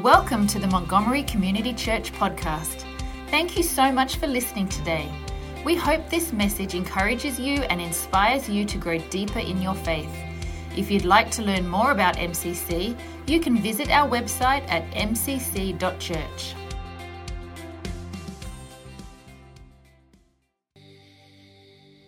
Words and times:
Welcome 0.00 0.46
to 0.46 0.58
the 0.58 0.66
Montgomery 0.68 1.22
Community 1.24 1.74
Church 1.74 2.12
podcast. 2.14 2.82
Thank 3.28 3.58
you 3.58 3.62
so 3.62 3.92
much 3.92 4.16
for 4.16 4.26
listening 4.26 4.66
today. 4.68 5.06
We 5.66 5.76
hope 5.76 6.08
this 6.08 6.32
message 6.32 6.74
encourages 6.74 7.38
you 7.38 7.56
and 7.64 7.78
inspires 7.78 8.48
you 8.48 8.64
to 8.64 8.78
grow 8.78 8.96
deeper 9.10 9.40
in 9.40 9.60
your 9.60 9.74
faith. 9.74 10.08
If 10.74 10.90
you'd 10.90 11.04
like 11.04 11.30
to 11.32 11.42
learn 11.42 11.68
more 11.68 11.90
about 11.90 12.16
MCC, 12.16 12.98
you 13.26 13.38
can 13.38 13.58
visit 13.58 13.90
our 13.90 14.08
website 14.08 14.66
at 14.70 14.90
mcc.church. 14.92 16.54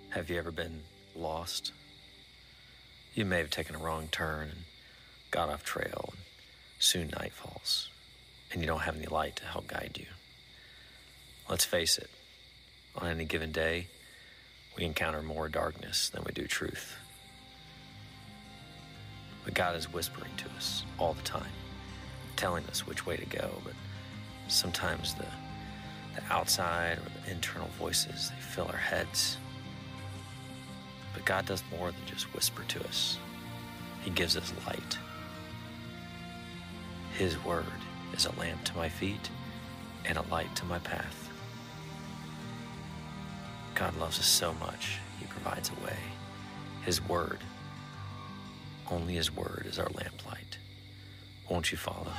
Have 0.09 0.31
you 0.31 0.39
ever 0.39 0.51
been 0.51 0.81
lost? 1.15 1.73
You 3.13 3.27
may 3.27 3.39
have 3.41 3.51
taken 3.51 3.77
a 3.77 3.79
wrong 3.79 4.09
turn 4.11 4.49
and 4.49 4.61
got 5.31 5.51
off 5.51 5.65
trail, 5.65 6.15
soon 6.85 7.09
night 7.19 7.33
falls, 7.33 7.89
and 8.53 8.61
you 8.61 8.67
don't 8.67 8.81
have 8.81 8.97
any 8.97 9.07
light 9.07 9.37
to 9.37 9.45
help 9.45 9.67
guide 9.67 9.97
you. 9.99 10.07
Let's 11.49 11.65
face 11.65 11.99
it, 11.99 12.11
on 12.97 13.09
any 13.09 13.25
given 13.25 13.53
day, 13.53 13.87
we 14.77 14.85
encounter 14.85 15.23
more 15.23 15.49
darkness 15.49 16.11
than 16.11 16.25
we 16.25 16.33
do 16.33 16.47
truth. 16.47 16.97
But 19.45 19.55
God 19.55 19.77
is 19.77 19.93
whispering 19.93 20.33
to 20.37 20.51
us 20.57 20.85
all 20.99 21.15
the 21.15 21.23
time, 21.23 21.53
telling 22.37 22.65
us 22.67 22.87
which 22.87 23.07
way 23.07 23.17
to 23.17 23.27
go, 23.27 23.51
but 23.65 23.75
sometimes 24.49 25.15
the, 25.15 25.27
the 26.17 26.23
outside 26.33 26.99
or 26.99 27.25
the 27.25 27.31
internal 27.31 27.69
voices, 27.79 28.31
they 28.31 28.41
fill 28.43 28.67
our 28.67 28.77
heads. 28.77 29.39
But 31.15 31.25
God 31.25 31.47
does 31.47 31.63
more 31.77 31.93
than 31.93 32.01
just 32.07 32.33
whisper 32.35 32.63
to 32.69 32.85
us. 32.87 33.19
He 34.03 34.11
gives 34.11 34.37
us 34.37 34.53
light. 34.67 34.99
His 37.17 37.43
word 37.45 37.65
is 38.13 38.27
a 38.27 38.33
lamp 38.33 38.65
to 38.65 38.77
my 38.77 38.89
feet 38.89 39.31
and 40.05 40.19
a 40.19 40.23
light 40.23 40.55
to 40.57 40.65
my 40.65 40.81
path. 40.81 41.31
God 43.77 43.97
loves 43.99 44.19
us 44.19 44.27
so 44.27 44.53
much, 44.55 44.99
He 45.21 45.27
provides 45.27 45.71
a 45.71 45.85
way. 45.85 45.97
His 46.85 47.01
word, 47.01 47.39
only 48.91 49.15
His 49.15 49.31
word 49.35 49.67
is 49.69 49.79
our 49.79 49.89
lamplight. 49.95 50.59
Won't 51.49 51.71
you 51.71 51.79
follow? 51.79 52.13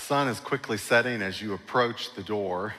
Sun 0.00 0.28
is 0.28 0.40
quickly 0.40 0.78
setting 0.78 1.22
as 1.22 1.40
you 1.40 1.52
approach 1.52 2.14
the 2.14 2.22
door, 2.22 2.74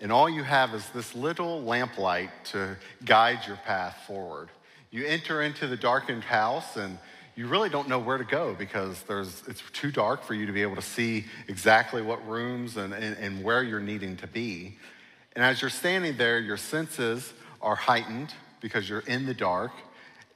and 0.00 0.12
all 0.12 0.28
you 0.28 0.42
have 0.42 0.74
is 0.74 0.86
this 0.90 1.14
little 1.14 1.62
lamplight 1.62 2.28
to 2.46 2.76
guide 3.04 3.46
your 3.46 3.56
path 3.56 3.96
forward. 4.06 4.50
You 4.90 5.06
enter 5.06 5.42
into 5.42 5.66
the 5.68 5.76
darkened 5.76 6.24
house, 6.24 6.76
and 6.76 6.98
you 7.36 7.46
really 7.46 7.68
don't 7.68 7.88
know 7.88 7.98
where 7.98 8.18
to 8.18 8.24
go 8.24 8.54
because 8.54 9.02
it's 9.08 9.62
too 9.72 9.90
dark 9.90 10.24
for 10.24 10.34
you 10.34 10.46
to 10.46 10.52
be 10.52 10.62
able 10.62 10.76
to 10.76 10.82
see 10.82 11.24
exactly 11.48 12.02
what 12.02 12.26
rooms 12.26 12.76
and, 12.76 12.92
and, 12.92 13.16
and 13.18 13.44
where 13.44 13.62
you're 13.62 13.80
needing 13.80 14.16
to 14.18 14.26
be. 14.26 14.76
And 15.34 15.44
as 15.44 15.60
you're 15.60 15.70
standing 15.70 16.16
there, 16.16 16.38
your 16.38 16.56
senses 16.56 17.32
are 17.62 17.76
heightened 17.76 18.34
because 18.60 18.88
you're 18.88 19.00
in 19.00 19.24
the 19.24 19.34
dark, 19.34 19.72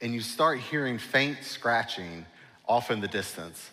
and 0.01 0.13
you 0.13 0.21
start 0.21 0.59
hearing 0.59 0.97
faint 0.97 1.43
scratching 1.43 2.25
off 2.67 2.89
in 2.89 3.01
the 3.01 3.07
distance. 3.07 3.69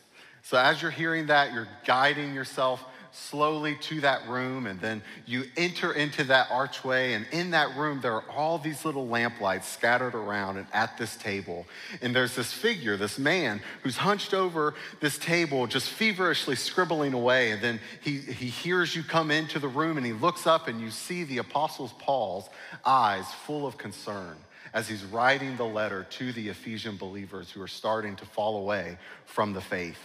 So 0.49 0.57
as 0.57 0.81
you're 0.81 0.91
hearing 0.91 1.27
that, 1.27 1.53
you're 1.53 1.69
guiding 1.85 2.33
yourself 2.33 2.83
slowly 3.13 3.77
to 3.83 4.01
that 4.01 4.27
room, 4.27 4.67
and 4.67 4.81
then 4.81 5.03
you 5.27 5.45
enter 5.59 5.93
into 5.93 6.25
that 6.25 6.47
archway. 6.51 7.13
And 7.13 7.27
in 7.33 7.51
that 7.51 7.77
room, 7.77 8.01
there 8.01 8.15
are 8.15 8.25
all 8.31 8.57
these 8.57 8.83
little 8.83 9.07
lamplights 9.07 9.69
scattered 9.69 10.15
around 10.15 10.57
and 10.57 10.67
at 10.73 10.97
this 10.97 11.17
table. 11.17 11.67
And 12.01 12.17
there's 12.17 12.35
this 12.35 12.51
figure, 12.51 12.97
this 12.97 13.19
man, 13.19 13.61
who's 13.83 13.99
hunched 13.99 14.33
over 14.33 14.73
this 15.01 15.19
table, 15.19 15.67
just 15.67 15.91
feverishly 15.91 16.57
scribbling 16.57 17.13
away. 17.13 17.51
And 17.51 17.61
then 17.61 17.79
he, 18.01 18.17
he 18.17 18.47
hears 18.47 18.97
you 18.97 19.03
come 19.03 19.31
into 19.31 19.59
the 19.59 19.69
room, 19.69 19.99
and 19.99 20.07
he 20.07 20.15
looks 20.15 20.47
up, 20.47 20.67
and 20.67 20.81
you 20.81 20.91
see 20.91 21.25
the 21.25 21.39
Apostle 21.39 21.93
Paul's 21.99 22.49
eyes 22.87 23.27
full 23.45 23.67
of 23.67 23.77
concern 23.77 24.39
as 24.73 24.89
he's 24.89 25.05
writing 25.05 25.59
the 25.59 25.65
letter 25.67 26.05
to 26.05 26.33
the 26.33 26.49
Ephesian 26.49 26.97
believers 26.97 27.51
who 27.51 27.61
are 27.61 27.69
starting 27.69 28.17
to 28.17 28.25
fall 28.25 28.57
away 28.63 28.97
from 29.27 29.53
the 29.53 29.61
faith. 29.61 29.99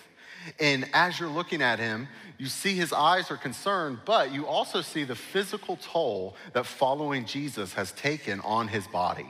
And 0.59 0.89
as 0.93 1.19
you're 1.19 1.29
looking 1.29 1.61
at 1.61 1.79
him, 1.79 2.07
you 2.37 2.47
see 2.47 2.75
his 2.75 2.91
eyes 2.91 3.31
are 3.31 3.37
concerned, 3.37 3.99
but 4.05 4.33
you 4.33 4.45
also 4.47 4.81
see 4.81 5.03
the 5.03 5.15
physical 5.15 5.77
toll 5.77 6.35
that 6.53 6.65
following 6.65 7.25
Jesus 7.25 7.73
has 7.73 7.91
taken 7.93 8.39
on 8.41 8.67
his 8.67 8.87
body. 8.87 9.27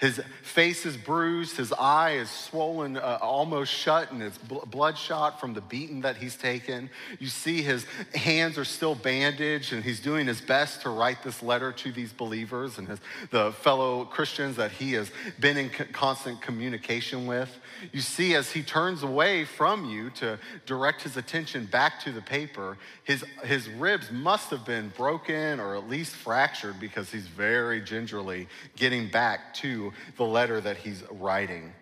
His 0.00 0.20
face 0.42 0.84
is 0.86 0.96
bruised, 0.96 1.56
his 1.56 1.72
eye 1.72 2.12
is 2.12 2.30
swollen 2.30 2.96
uh, 2.96 3.18
almost 3.22 3.72
shut, 3.72 4.10
and 4.10 4.22
it's 4.22 4.38
bl- 4.38 4.64
bloodshot 4.66 5.40
from 5.40 5.54
the 5.54 5.60
beating 5.60 6.02
that 6.02 6.16
he's 6.16 6.36
taken. 6.36 6.90
You 7.18 7.28
see 7.28 7.62
his 7.62 7.86
hands 8.14 8.58
are 8.58 8.64
still 8.64 8.94
bandaged, 8.94 9.72
and 9.72 9.84
he's 9.84 10.00
doing 10.00 10.26
his 10.26 10.40
best 10.40 10.82
to 10.82 10.90
write 10.90 11.22
this 11.22 11.42
letter 11.42 11.72
to 11.72 11.92
these 11.92 12.12
believers 12.12 12.78
and 12.78 12.88
his, 12.88 12.98
the 13.30 13.52
fellow 13.52 14.04
Christians 14.04 14.56
that 14.56 14.72
he 14.72 14.92
has 14.92 15.10
been 15.38 15.56
in 15.56 15.70
co- 15.70 15.84
constant 15.92 16.40
communication 16.40 17.26
with. 17.26 17.50
You 17.92 18.00
see, 18.00 18.34
as 18.34 18.50
he 18.50 18.62
turns 18.62 19.02
away 19.02 19.44
from 19.44 19.84
you 19.84 20.10
to 20.10 20.38
direct 20.66 21.02
his 21.02 21.16
attention 21.16 21.66
back 21.66 22.00
to 22.00 22.12
the 22.12 22.22
paper, 22.22 22.78
his, 23.04 23.24
his 23.44 23.68
ribs 23.68 24.10
must 24.10 24.50
have 24.50 24.64
been 24.64 24.92
broken 24.96 25.60
or 25.60 25.76
at 25.76 25.88
least 25.88 26.14
fractured 26.14 26.80
because 26.80 27.10
he's 27.10 27.26
very 27.26 27.80
gingerly 27.80 28.48
getting 28.76 29.08
back 29.08 29.53
to 29.56 29.92
the 30.16 30.24
letter 30.24 30.60
that 30.60 30.76
he's 30.78 31.02
writing. 31.10 31.72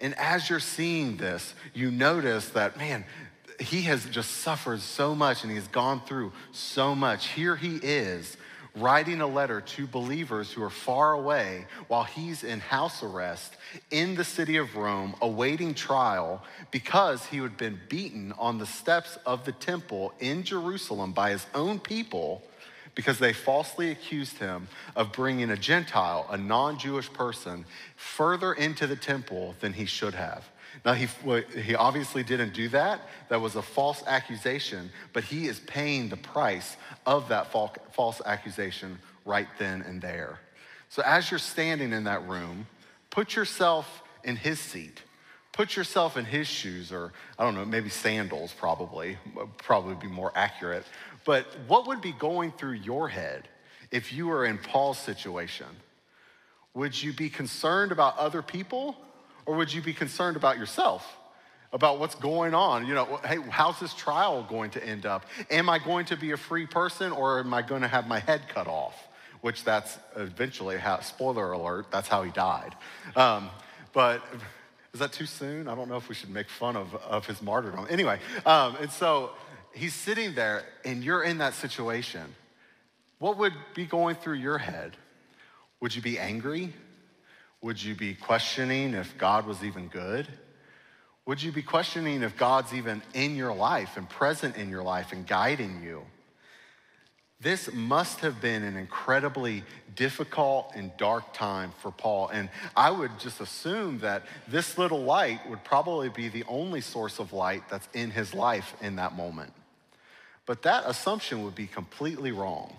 And 0.00 0.16
as 0.18 0.48
you're 0.48 0.60
seeing 0.60 1.16
this, 1.16 1.54
you 1.74 1.90
notice 1.90 2.50
that, 2.50 2.76
man, 2.76 3.04
he 3.60 3.82
has 3.82 4.04
just 4.06 4.30
suffered 4.38 4.80
so 4.80 5.14
much 5.14 5.44
and 5.44 5.52
he's 5.52 5.68
gone 5.68 6.00
through 6.06 6.32
so 6.52 6.94
much. 6.94 7.28
Here 7.28 7.56
he 7.56 7.76
is 7.76 8.36
writing 8.74 9.20
a 9.20 9.26
letter 9.26 9.60
to 9.60 9.86
believers 9.86 10.50
who 10.50 10.62
are 10.62 10.70
far 10.70 11.12
away 11.12 11.66
while 11.88 12.04
he's 12.04 12.42
in 12.42 12.58
house 12.58 13.02
arrest 13.02 13.56
in 13.90 14.14
the 14.14 14.24
city 14.24 14.56
of 14.56 14.76
Rome, 14.76 15.14
awaiting 15.20 15.74
trial 15.74 16.42
because 16.70 17.26
he 17.26 17.38
had 17.38 17.56
been 17.56 17.78
beaten 17.88 18.32
on 18.38 18.58
the 18.58 18.66
steps 18.66 19.18
of 19.26 19.44
the 19.44 19.52
temple 19.52 20.14
in 20.20 20.42
Jerusalem 20.42 21.12
by 21.12 21.30
his 21.30 21.46
own 21.54 21.78
people 21.80 22.42
because 22.94 23.18
they 23.18 23.32
falsely 23.32 23.90
accused 23.90 24.38
him 24.38 24.68
of 24.96 25.12
bringing 25.12 25.50
a 25.50 25.56
Gentile, 25.56 26.26
a 26.30 26.36
non 26.36 26.78
Jewish 26.78 27.12
person, 27.12 27.64
further 27.96 28.52
into 28.52 28.86
the 28.86 28.96
temple 28.96 29.54
than 29.60 29.72
he 29.72 29.86
should 29.86 30.14
have. 30.14 30.48
Now, 30.84 30.94
he, 30.94 31.06
he 31.60 31.74
obviously 31.74 32.22
didn't 32.22 32.54
do 32.54 32.68
that. 32.70 33.02
That 33.28 33.40
was 33.40 33.56
a 33.56 33.62
false 33.62 34.02
accusation, 34.06 34.90
but 35.12 35.24
he 35.24 35.46
is 35.46 35.60
paying 35.60 36.08
the 36.08 36.16
price 36.16 36.76
of 37.06 37.28
that 37.28 37.52
false 37.52 38.22
accusation 38.24 38.98
right 39.24 39.48
then 39.58 39.82
and 39.82 40.00
there. 40.00 40.40
So, 40.88 41.02
as 41.04 41.30
you're 41.30 41.38
standing 41.38 41.92
in 41.92 42.04
that 42.04 42.26
room, 42.26 42.66
put 43.10 43.36
yourself 43.36 44.02
in 44.24 44.36
his 44.36 44.58
seat. 44.58 45.02
Put 45.52 45.76
yourself 45.76 46.16
in 46.16 46.24
his 46.24 46.46
shoes, 46.46 46.90
or 46.90 47.12
I 47.38 47.44
don't 47.44 47.54
know, 47.54 47.66
maybe 47.66 47.90
sandals, 47.90 48.54
probably, 48.58 49.18
probably 49.58 49.94
be 49.94 50.06
more 50.06 50.32
accurate. 50.34 50.84
But 51.24 51.46
what 51.68 51.86
would 51.86 52.00
be 52.00 52.12
going 52.12 52.52
through 52.52 52.72
your 52.72 53.08
head 53.08 53.48
if 53.90 54.12
you 54.12 54.26
were 54.26 54.44
in 54.44 54.58
Paul's 54.58 54.98
situation? 54.98 55.66
Would 56.74 57.00
you 57.00 57.12
be 57.12 57.28
concerned 57.28 57.92
about 57.92 58.16
other 58.18 58.42
people, 58.42 58.96
or 59.46 59.56
would 59.56 59.72
you 59.72 59.82
be 59.82 59.92
concerned 59.92 60.36
about 60.36 60.58
yourself? 60.58 61.06
About 61.72 61.98
what's 61.98 62.14
going 62.14 62.54
on? 62.54 62.86
You 62.86 62.94
know, 62.94 63.20
hey, 63.24 63.38
how's 63.48 63.80
this 63.80 63.94
trial 63.94 64.42
going 64.48 64.70
to 64.72 64.84
end 64.84 65.06
up? 65.06 65.24
Am 65.50 65.68
I 65.68 65.78
going 65.78 66.06
to 66.06 66.16
be 66.16 66.32
a 66.32 66.36
free 66.36 66.66
person, 66.66 67.12
or 67.12 67.40
am 67.40 67.52
I 67.54 67.62
going 67.62 67.82
to 67.82 67.88
have 67.88 68.06
my 68.06 68.18
head 68.18 68.42
cut 68.48 68.66
off? 68.66 68.94
Which 69.40 69.64
that's 69.64 69.98
eventually 70.16 70.76
how, 70.76 71.00
spoiler 71.00 71.52
alert, 71.52 71.86
that's 71.90 72.08
how 72.08 72.22
he 72.22 72.30
died. 72.30 72.74
Um, 73.16 73.50
but 73.92 74.22
is 74.92 75.00
that 75.00 75.12
too 75.12 75.26
soon? 75.26 75.68
I 75.68 75.74
don't 75.74 75.88
know 75.88 75.96
if 75.96 76.08
we 76.08 76.14
should 76.14 76.30
make 76.30 76.48
fun 76.48 76.76
of, 76.76 76.94
of 76.94 77.26
his 77.26 77.40
martyrdom. 77.40 77.86
Anyway, 77.88 78.18
um, 78.44 78.76
and 78.80 78.90
so 78.90 79.30
he's 79.74 79.94
sitting 79.94 80.34
there 80.34 80.64
and 80.84 81.02
you're 81.02 81.22
in 81.22 81.38
that 81.38 81.54
situation. 81.54 82.34
What 83.18 83.38
would 83.38 83.54
be 83.74 83.86
going 83.86 84.16
through 84.16 84.34
your 84.34 84.58
head? 84.58 84.96
Would 85.80 85.94
you 85.94 86.02
be 86.02 86.18
angry? 86.18 86.72
Would 87.60 87.82
you 87.82 87.94
be 87.94 88.14
questioning 88.14 88.94
if 88.94 89.16
God 89.18 89.46
was 89.46 89.62
even 89.62 89.88
good? 89.88 90.26
Would 91.26 91.42
you 91.42 91.52
be 91.52 91.62
questioning 91.62 92.22
if 92.22 92.36
God's 92.36 92.74
even 92.74 93.00
in 93.14 93.36
your 93.36 93.54
life 93.54 93.96
and 93.96 94.08
present 94.08 94.56
in 94.56 94.68
your 94.68 94.82
life 94.82 95.12
and 95.12 95.26
guiding 95.26 95.82
you? 95.82 96.02
This 97.40 97.72
must 97.72 98.20
have 98.20 98.40
been 98.40 98.62
an 98.62 98.76
incredibly 98.76 99.64
difficult 99.96 100.72
and 100.76 100.96
dark 100.96 101.32
time 101.32 101.72
for 101.80 101.90
Paul. 101.90 102.28
And 102.28 102.48
I 102.76 102.90
would 102.90 103.18
just 103.18 103.40
assume 103.40 103.98
that 104.00 104.22
this 104.46 104.78
little 104.78 105.02
light 105.02 105.40
would 105.50 105.64
probably 105.64 106.08
be 106.08 106.28
the 106.28 106.44
only 106.44 106.80
source 106.80 107.18
of 107.18 107.32
light 107.32 107.68
that's 107.68 107.88
in 107.94 108.10
his 108.10 108.32
life 108.32 108.74
in 108.80 108.96
that 108.96 109.16
moment. 109.16 109.52
But 110.46 110.62
that 110.62 110.84
assumption 110.86 111.44
would 111.44 111.54
be 111.54 111.66
completely 111.66 112.32
wrong 112.32 112.76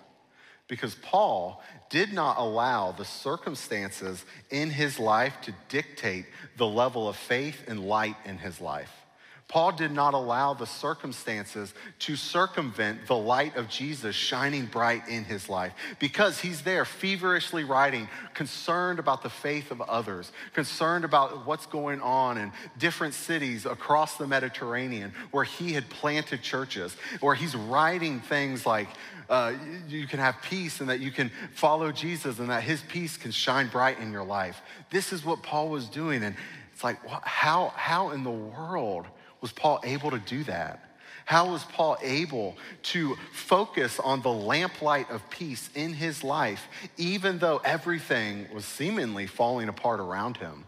Because 0.68 0.96
Paul 0.96 1.62
did 1.90 2.14
not 2.14 2.38
allow 2.38 2.92
the 2.92 3.06
circumstances 3.06 4.26
in 4.50 4.70
his 4.70 5.00
life 5.00 5.36
to 5.44 5.54
dictate 5.70 6.26
the 6.58 6.68
level 6.68 7.08
of 7.08 7.16
faith 7.16 7.64
and 7.68 7.86
light 7.86 8.16
in 8.26 8.38
his 8.38 8.60
life. 8.60 9.03
Paul 9.48 9.74
did 9.74 9.92
not 9.92 10.14
allow 10.14 10.54
the 10.54 10.66
circumstances 10.66 11.74
to 12.00 12.16
circumvent 12.16 13.06
the 13.08 13.18
light 13.18 13.56
of 13.56 13.70
Jesus 13.70 14.16
shining 14.16 14.66
bright 14.66 15.08
in 15.08 15.26
his 15.26 15.50
life 15.50 15.74
because 16.00 16.40
he's 16.40 16.62
there 16.62 16.86
feverishly 16.86 17.64
writing, 17.64 18.08
concerned 18.34 19.00
about 19.00 19.22
the 19.22 19.30
faith 19.30 19.70
of 19.70 19.82
others, 19.82 20.32
concerned 20.54 21.06
about 21.06 21.46
what's 21.46 21.66
going 21.66 22.02
on 22.02 22.38
in 22.38 22.52
different 22.80 23.14
cities 23.14 23.66
across 23.66 24.18
the 24.18 24.26
Mediterranean 24.26 25.14
where 25.32 25.44
he 25.44 25.74
had 25.74 25.88
planted 25.90 26.42
churches, 26.42 26.96
where 27.20 27.36
he's 27.36 27.56
writing 27.56 28.22
things 28.22 28.66
like, 28.66 28.88
uh, 29.30 29.54
you 29.88 30.08
can 30.08 30.20
have 30.20 30.36
peace 30.42 30.80
and 30.80 30.90
that 30.90 31.00
you 31.00 31.12
can 31.12 31.32
follow 31.54 31.92
Jesus 31.92 32.40
and 32.40 32.50
that 32.50 32.64
his 32.64 32.82
peace 32.82 33.18
can 33.18 33.32
shine 33.32 33.68
bright 33.68 34.00
in 34.00 34.12
your 34.12 34.24
life. 34.24 34.62
This 34.90 35.14
is 35.14 35.24
what 35.24 35.44
Paul 35.44 35.70
was 35.70 35.88
doing. 35.90 36.24
And 36.24 36.36
it's 36.74 36.84
like, 36.84 36.98
how, 37.08 37.74
how 37.76 38.10
in 38.12 38.24
the 38.24 38.32
world? 38.32 39.06
Was 39.44 39.52
Paul 39.52 39.82
able 39.84 40.10
to 40.10 40.20
do 40.20 40.46
that? 40.46 40.80
How 41.26 41.52
was 41.52 41.66
Paul 41.66 41.98
able 42.02 42.56
to 42.84 43.18
focus 43.34 44.00
on 44.00 44.22
the 44.22 44.32
lamplight 44.32 45.12
of 45.12 45.30
peace 45.30 45.70
in 45.76 45.92
his 45.92 46.24
life, 46.24 46.66
even 46.96 47.40
though 47.40 47.58
everything 47.58 48.48
was 48.54 48.64
seemingly 48.64 49.28
falling 49.28 49.68
apart 49.68 50.00
around 50.00 50.38
him? 50.38 50.64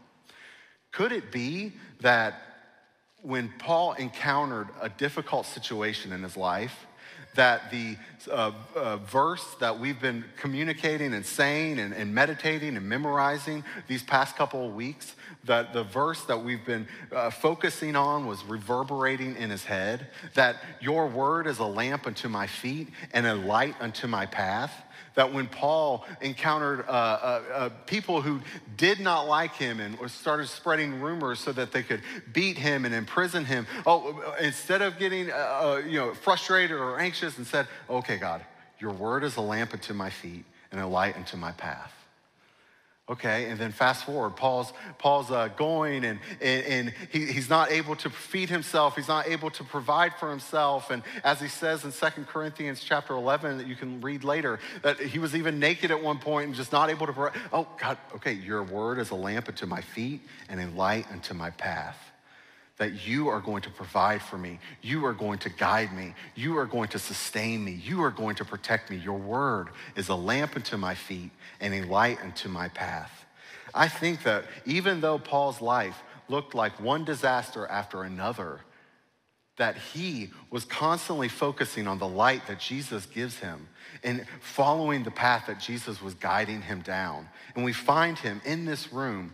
Could 0.92 1.14
it 1.14 1.32
be 1.32 1.72
that 2.02 2.42
when 3.22 3.48
Paul 3.60 3.94
encountered 3.94 4.68
a 4.82 4.90
difficult 4.90 5.46
situation 5.46 6.12
in 6.12 6.22
his 6.22 6.36
life, 6.36 6.86
that 7.36 7.72
the 7.72 7.96
uh, 8.30 8.52
uh, 8.76 8.98
verse 8.98 9.56
that 9.60 9.80
we've 9.80 10.02
been 10.02 10.26
communicating 10.38 11.14
and 11.14 11.26
saying 11.26 11.80
and, 11.80 11.94
and, 11.94 12.14
meditating 12.14 12.76
and 12.76 12.88
memorizing 12.88 13.64
these 13.88 14.04
past 14.04 14.36
couple 14.36 14.68
of 14.68 14.74
weeks, 14.74 15.16
that 15.46 15.74
the 15.74 15.84
verse 15.84 16.24
that 16.26 16.44
we've 16.44 16.66
been 16.66 16.88
uh, 17.12 17.30
focusing 17.30 17.96
on 17.96 18.26
was 18.26 18.44
reverberating 18.46 19.36
in 19.36 19.50
his 19.50 19.64
head, 19.64 20.08
that 20.34 20.58
your 20.82 21.08
word 21.08 21.48
is 21.48 21.60
a 21.60 21.66
lamp 21.66 22.08
unto 22.08 22.28
my 22.28 22.48
feet 22.48 22.90
and 23.14 23.26
a 23.26 23.36
light 23.36 23.76
unto 23.80 24.08
my 24.08 24.26
path 24.26 24.72
that 25.16 25.34
when 25.34 25.48
Paul 25.48 26.06
encountered 26.22 26.86
uh, 26.88 26.92
uh, 26.92 27.42
uh, 27.54 27.70
people 27.86 28.22
who 28.22 28.42
did 28.78 29.00
not 29.00 29.28
like 29.28 29.56
him 29.56 29.80
and 29.80 29.98
started 30.12 30.48
spreading 30.48 31.02
rumors 31.02 31.40
so 31.40 31.52
that 31.54 31.72
they 31.72 31.84
could 31.84 32.02
beat 32.34 32.58
him 32.58 32.86
and 32.86 32.94
imprison 32.94 33.44
him, 33.44 33.66
oh, 33.86 34.36
instead 34.42 34.82
of 34.82 35.00
getting 35.00 35.32
uh, 35.32 35.36
uh, 35.36 35.82
you 35.86 35.98
know, 35.98 36.14
frustrated 36.14 36.78
or 36.78 37.00
anxious 37.00 37.38
and 37.38 37.48
said, 37.48 37.68
okay, 37.90 38.18
God, 38.18 38.42
your 38.80 38.92
word 38.92 39.24
is 39.24 39.38
a 39.38 39.42
lamp 39.42 39.74
unto 39.74 39.94
my 39.94 40.10
feet 40.10 40.46
and 40.72 40.80
a 40.80 40.88
light 40.88 41.16
unto 41.16 41.38
my 41.38 41.54
path. 41.54 41.95
Okay, 43.08 43.52
and 43.52 43.60
then 43.60 43.72
fast 43.72 44.04
forward, 44.04 44.32
Paul's, 44.32 44.74
Paul's 44.98 45.30
uh, 45.30 45.50
going 45.50 46.04
and, 46.06 46.20
and, 46.42 46.66
and 46.66 46.94
he, 47.12 47.28
he's 47.28 47.52
not 47.52 47.72
able 47.72 47.96
to 47.98 48.10
feed 48.10 48.50
himself. 48.50 48.96
He's 48.96 49.08
not 49.08 49.28
able 49.28 49.52
to 49.52 49.64
provide 49.64 50.16
for 50.16 50.28
himself. 50.28 50.90
And 50.90 51.04
as 51.24 51.40
he 51.40 51.48
says 51.48 51.86
in 51.86 51.92
Second 51.92 52.28
Corinthians 52.28 52.80
chapter 52.80 53.14
11 53.14 53.60
that 53.60 53.68
you 53.68 53.76
can 53.76 54.02
read 54.02 54.24
later, 54.24 54.60
that 54.82 55.00
he 55.00 55.20
was 55.20 55.36
even 55.36 55.60
naked 55.60 55.92
at 55.92 56.02
one 56.02 56.18
point 56.18 56.48
and 56.48 56.56
just 56.56 56.72
not 56.72 56.90
able 56.90 57.06
to 57.06 57.14
provide. 57.14 57.40
Oh, 57.54 57.68
God, 57.80 58.00
okay, 58.16 58.34
your 58.34 58.64
word 58.64 58.98
is 58.98 59.12
a 59.12 59.16
lamp 59.16 59.50
unto 59.50 59.68
my 59.68 59.82
feet 59.82 60.22
and 60.50 60.60
a 60.60 60.68
light 60.76 61.06
unto 61.12 61.36
my 61.36 61.52
path 61.52 62.05
that 62.78 63.08
you 63.08 63.30
are 63.30 63.40
going 63.40 63.62
to 63.62 63.70
provide 63.70 64.22
for 64.22 64.38
me. 64.38 64.60
You 64.82 65.06
are 65.06 65.14
going 65.14 65.40
to 65.40 65.50
guide 65.50 65.94
me. 65.94 66.14
You 66.36 66.58
are 66.58 66.66
going 66.66 66.90
to 66.90 67.00
sustain 67.00 67.64
me. 67.64 67.72
You 67.72 68.04
are 68.04 68.12
going 68.12 68.36
to 68.36 68.46
protect 68.46 68.90
me. 68.90 68.98
Your 68.98 69.18
word 69.18 69.70
is 69.96 70.10
a 70.10 70.16
lamp 70.16 70.56
unto 70.56 70.76
my 70.76 70.94
feet 70.94 71.32
and 71.62 71.74
a 71.74 71.84
light 71.84 72.20
unto 72.22 72.50
my 72.50 72.68
path. 72.68 73.26
I 73.74 73.88
think 73.88 74.24
that 74.24 74.46
even 74.66 75.02
though 75.02 75.18
Paul's 75.18 75.62
life 75.62 76.02
looked 76.28 76.54
like 76.54 76.80
one 76.80 77.06
disaster 77.06 77.66
after 77.68 78.04
another, 78.04 78.60
that 79.58 79.78
he 79.78 80.30
was 80.50 80.66
constantly 80.66 81.30
focusing 81.30 81.88
on 81.88 81.98
the 81.98 82.08
light 82.08 82.46
that 82.48 82.60
Jesus 82.60 83.06
gives 83.06 83.38
him 83.38 83.68
and 84.04 84.26
following 84.42 85.04
the 85.04 85.12
path 85.12 85.46
that 85.48 85.60
Jesus 85.60 86.02
was 86.02 86.14
guiding 86.16 86.62
him 86.62 86.82
down. 86.82 87.28
And 87.56 87.64
we 87.64 87.72
find 87.72 88.20
him 88.20 88.42
in 88.44 88.66
this 88.66 88.92
room, 88.92 89.32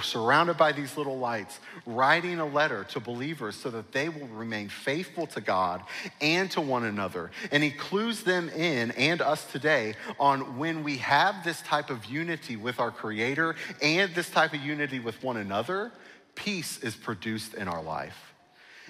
surrounded 0.00 0.56
by 0.56 0.70
these 0.70 0.96
little 0.96 1.18
lights, 1.18 1.58
writing 1.86 2.38
a 2.38 2.46
letter 2.46 2.84
to 2.90 3.00
believers 3.00 3.56
so 3.56 3.70
that 3.70 3.90
they 3.90 4.08
will 4.08 4.28
remain 4.28 4.68
faithful 4.68 5.26
to 5.28 5.40
God 5.40 5.82
and 6.20 6.48
to 6.52 6.60
one 6.60 6.84
another. 6.84 7.32
And 7.50 7.62
he 7.62 7.70
clues 7.70 8.22
them 8.22 8.48
in 8.50 8.92
and 8.92 9.20
us 9.20 9.44
today 9.50 9.94
on 10.20 10.56
when 10.56 10.84
we 10.84 10.98
have 10.98 11.42
this 11.42 11.60
type 11.62 11.90
of 11.90 12.04
unity 12.04 12.54
with 12.54 12.78
our 12.78 12.92
Creator 12.92 13.56
and 13.82 14.14
this 14.14 14.30
type 14.30 14.54
of 14.54 14.60
unity 14.60 15.00
with 15.00 15.20
one 15.22 15.36
another, 15.36 15.90
peace 16.36 16.78
is 16.78 16.94
produced 16.94 17.54
in 17.54 17.66
our 17.66 17.82
life. 17.82 18.31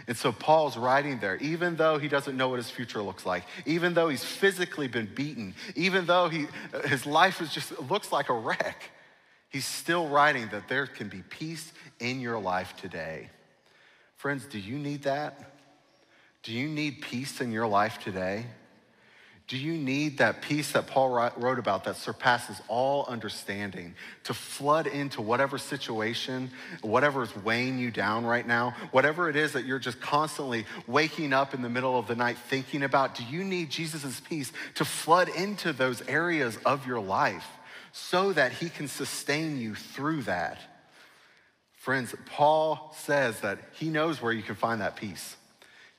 And 0.07 0.17
so 0.17 0.33
Paul's 0.33 0.77
writing 0.77 1.19
there, 1.21 1.37
even 1.37 1.77
though 1.77 1.99
he 1.99 2.09
doesn't 2.09 2.37
know 2.37 2.49
what 2.49 2.57
his 2.57 2.71
future 2.71 3.03
looks 3.03 3.25
like, 3.25 3.45
even 3.67 3.95
though 3.95 4.09
he's 4.09 4.25
physically 4.25 4.89
been 4.89 5.09
beaten, 5.15 5.55
even 5.77 6.07
though 6.07 6.29
he, 6.29 6.47
his 6.87 7.07
life 7.07 7.41
is 7.41 7.53
just 7.53 7.79
looks 7.91 8.11
like 8.11 8.29
a 8.29 8.35
wreck, 8.35 8.91
he's 9.49 9.67
still 9.67 10.09
writing 10.09 10.49
that 10.53 10.69
there 10.69 10.87
can 10.87 11.09
be 11.09 11.23
peace 11.29 11.73
in 12.01 12.21
your 12.21 12.39
life 12.39 12.75
today. 12.77 13.31
Friends, 14.17 14.45
do 14.47 14.59
you 14.59 14.79
need 14.79 15.03
that? 15.05 15.53
Do 16.43 16.53
you 16.53 16.69
need 16.69 17.03
peace 17.03 17.41
in 17.41 17.53
your 17.53 17.67
life 17.67 17.99
today? 18.03 18.47
Do 19.49 19.59
you 19.59 19.75
need 19.75 20.19
that 20.19 20.41
peace 20.41 20.73
that 20.73 20.87
Paul 20.87 21.11
wrote 21.37 21.59
about 21.59 21.85
that 21.85 21.97
surpasses 21.97 22.61
all 22.69 23.05
understanding 23.07 23.95
to 24.25 24.33
flood 24.33 24.87
into 24.87 25.21
whatever 25.21 25.59
situation, 25.59 26.51
whatever 26.81 27.23
is 27.23 27.37
weighing 27.37 27.79
you 27.79 27.91
down 27.91 28.25
right 28.25 28.47
now, 28.47 28.75
whatever 28.93 29.29
it 29.29 29.37
is 29.37 29.53
that 29.53 29.65
you're 29.65 29.81
just 29.81 30.01
constantly 30.01 30.65
waking 30.87 31.33
up 31.33 31.55
in 31.55 31.61
the 31.61 31.69
middle 31.69 31.99
of 31.99 32.07
the 32.07 32.15
night 32.15 32.39
thinking 32.49 32.83
about? 32.83 33.15
Do 33.15 33.25
you 33.25 33.45
need 33.45 33.69
Jesus' 33.69 34.21
peace 34.21 34.53
to 34.77 34.85
flood 34.85 35.29
into 35.29 35.73
those 35.73 36.03
areas 36.09 36.57
of 36.65 36.87
your 36.87 37.01
life 37.01 37.47
so 37.93 38.33
that 38.33 38.53
he 38.53 38.71
can 38.71 38.89
sustain 38.89 39.59
you 39.59 39.75
through 39.75 40.23
that? 40.23 40.59
Friends, 41.75 42.15
Paul 42.27 42.95
says 42.97 43.41
that 43.41 43.59
he 43.73 43.89
knows 43.89 44.23
where 44.23 44.33
you 44.33 44.43
can 44.43 44.55
find 44.55 44.81
that 44.81 44.95
peace. 44.95 45.37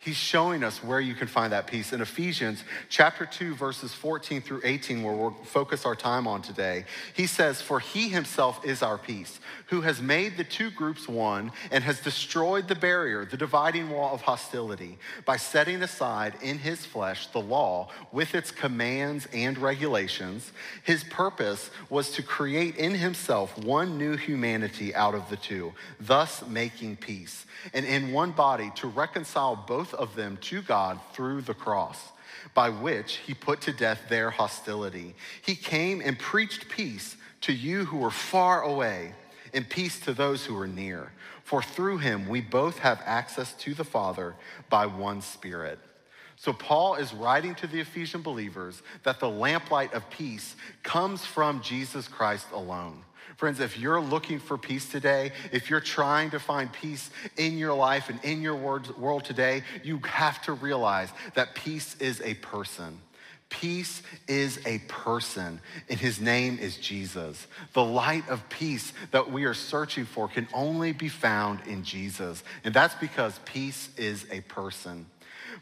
He's 0.03 0.17
showing 0.17 0.65
us 0.65 0.83
where 0.83 1.00
you 1.00 1.15
can 1.15 1.29
find 1.29 1.53
that 1.53 1.65
peace. 1.65 1.94
In 1.94 2.01
Ephesians 2.01 2.65
chapter 2.89 3.25
2, 3.25 3.55
verses 3.55 3.93
14 3.93 4.41
through 4.41 4.60
18, 4.65 5.01
where 5.01 5.15
we'll 5.15 5.31
focus 5.45 5.86
our 5.86 5.95
time 5.95 6.27
on 6.27 6.41
today, 6.41 6.83
he 7.13 7.25
says, 7.25 7.62
For 7.62 7.79
he 7.79 8.10
himself 8.10 8.65
is 8.65 8.83
our 8.83 8.98
peace, 8.98 9.39
who 9.67 9.79
has 9.79 10.01
made 10.01 10.36
the 10.36 10.43
two 10.43 10.72
groups 10.72 11.07
one 11.07 11.53
and 11.72 11.86
has 11.86 12.01
destroyed 12.01 12.67
the 12.67 12.75
barrier, 12.75 13.24
the 13.24 13.38
dividing 13.38 13.89
wall 13.89 14.13
of 14.13 14.19
hostility, 14.19 14.98
by 15.24 15.38
setting 15.38 15.81
aside 15.81 16.33
in 16.41 16.57
his 16.57 16.86
flesh 16.86 17.27
the 17.27 17.39
law 17.39 17.88
with 18.12 18.36
its 18.36 18.51
commands 18.51 19.25
and 19.31 19.57
regulations. 19.57 20.51
His 20.83 21.05
purpose 21.05 21.72
was 21.89 22.12
to 22.12 22.24
create 22.24 22.75
in 22.75 22.93
himself 22.93 23.57
one 23.57 23.98
new 23.98 24.17
humanity 24.17 24.93
out 24.93 25.15
of 25.15 25.29
the 25.29 25.38
two, 25.38 25.72
thus 25.98 26.45
making 26.45 26.98
peace, 26.98 27.45
and 27.74 27.86
in 27.86 28.12
one 28.12 28.31
body 28.31 28.69
to 28.75 28.88
reconcile 28.88 29.55
both 29.55 29.92
of 29.93 30.15
them 30.15 30.38
to 30.41 30.62
God 30.62 31.00
through 31.13 31.41
the 31.41 31.53
cross, 31.53 32.12
by 32.53 32.69
which 32.69 33.17
he 33.17 33.33
put 33.33 33.62
to 33.62 33.73
death 33.73 34.01
their 34.09 34.29
hostility. 34.29 35.15
He 35.41 35.55
came 35.55 36.01
and 36.01 36.17
preached 36.17 36.69
peace 36.69 37.15
to 37.41 37.53
you 37.53 37.85
who 37.85 37.97
were 37.97 38.12
far 38.12 38.62
away, 38.62 39.13
and 39.53 39.69
peace 39.69 40.00
to 40.01 40.13
those 40.13 40.45
who 40.45 40.55
were 40.55 40.67
near. 40.67 41.12
For 41.43 41.62
through 41.62 42.00
him 42.00 42.27
we 42.27 42.41
both 42.41 42.79
have 42.79 43.01
access 43.05 43.53
to 43.53 43.73
the 43.73 43.83
Father 43.83 44.35
by 44.69 44.85
one 44.85 45.21
Spirit. 45.21 45.79
So, 46.35 46.51
Paul 46.51 46.95
is 46.95 47.13
writing 47.13 47.55
to 47.55 47.67
the 47.67 47.79
Ephesian 47.79 48.21
believers 48.21 48.81
that 49.03 49.19
the 49.19 49.29
lamplight 49.29 49.93
of 49.93 50.09
peace 50.09 50.55
comes 50.81 51.25
from 51.25 51.62
Jesus 51.62 52.07
Christ 52.07 52.47
alone. 52.51 53.03
Friends, 53.38 53.60
if 53.60 53.77
you're 53.77 54.01
looking 54.01 54.39
for 54.39 54.58
peace 54.58 54.89
today, 54.89 55.32
if 55.51 55.70
you're 55.70 55.80
trying 55.80 56.32
to 56.32 56.39
find 56.39 56.72
peace 56.72 57.10
in 57.38 57.58
your 57.58 57.74
life 57.74 58.10
and 58.10 58.24
in 58.24 58.42
your 58.42 58.56
world 58.56 59.25
today, 59.25 59.63
you 59.84 60.00
have 60.06 60.42
to 60.44 60.53
realize 60.53 61.10
that 61.34 61.56
peace 61.56 61.96
is 62.00 62.22
a 62.22 62.36
person. 62.36 63.00
Peace 63.50 64.01
is 64.27 64.60
a 64.65 64.80
person, 64.88 65.60
and 65.88 66.00
his 66.00 66.20
name 66.20 66.58
is 66.60 66.75
Jesus. 66.77 67.46
The 67.74 67.84
light 67.84 68.27
of 68.27 68.50
peace 68.50 68.94
that 69.12 69.32
we 69.32 69.44
are 69.46 69.53
searching 69.53 70.06
for 70.06 70.27
can 70.27 70.48
only 70.56 70.92
be 70.92 71.08
found 71.08 71.60
in 71.68 71.84
Jesus, 71.84 72.44
and 72.63 72.74
that's 72.74 72.96
because 72.96 73.39
peace 73.46 73.89
is 73.96 74.25
a 74.32 74.42
person. 74.42 75.06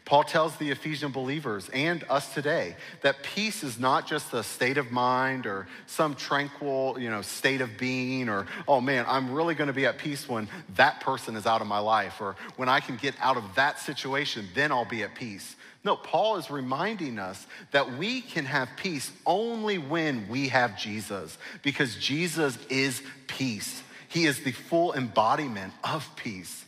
Paul 0.04 0.24
tells 0.24 0.56
the 0.56 0.70
Ephesian 0.70 1.12
believers 1.12 1.68
and 1.72 2.04
us 2.08 2.32
today 2.34 2.76
that 3.02 3.22
peace 3.22 3.62
is 3.62 3.78
not 3.78 4.06
just 4.06 4.32
a 4.32 4.42
state 4.42 4.78
of 4.78 4.90
mind 4.90 5.46
or 5.46 5.66
some 5.86 6.14
tranquil, 6.14 6.96
you 6.98 7.10
know, 7.10 7.22
state 7.22 7.60
of 7.60 7.76
being 7.78 8.28
or, 8.28 8.46
oh 8.66 8.80
man, 8.80 9.04
I'm 9.08 9.32
really 9.32 9.54
going 9.54 9.68
to 9.68 9.72
be 9.72 9.86
at 9.86 9.98
peace 9.98 10.28
when 10.28 10.48
that 10.76 11.00
person 11.00 11.36
is 11.36 11.46
out 11.46 11.60
of 11.60 11.66
my 11.66 11.78
life 11.78 12.20
or 12.20 12.36
when 12.56 12.68
I 12.68 12.80
can 12.80 12.96
get 12.96 13.14
out 13.20 13.36
of 13.36 13.44
that 13.54 13.78
situation, 13.78 14.48
then 14.54 14.72
I'll 14.72 14.84
be 14.84 15.02
at 15.02 15.14
peace. 15.14 15.56
No, 15.84 15.96
Paul 15.96 16.36
is 16.36 16.50
reminding 16.50 17.18
us 17.18 17.46
that 17.72 17.98
we 17.98 18.20
can 18.20 18.44
have 18.44 18.68
peace 18.76 19.10
only 19.26 19.78
when 19.78 20.28
we 20.28 20.48
have 20.48 20.78
Jesus 20.78 21.38
because 21.62 21.96
Jesus 21.96 22.56
is 22.68 23.02
peace. 23.26 23.82
He 24.08 24.26
is 24.26 24.40
the 24.40 24.52
full 24.52 24.94
embodiment 24.94 25.72
of 25.82 26.08
peace. 26.16 26.64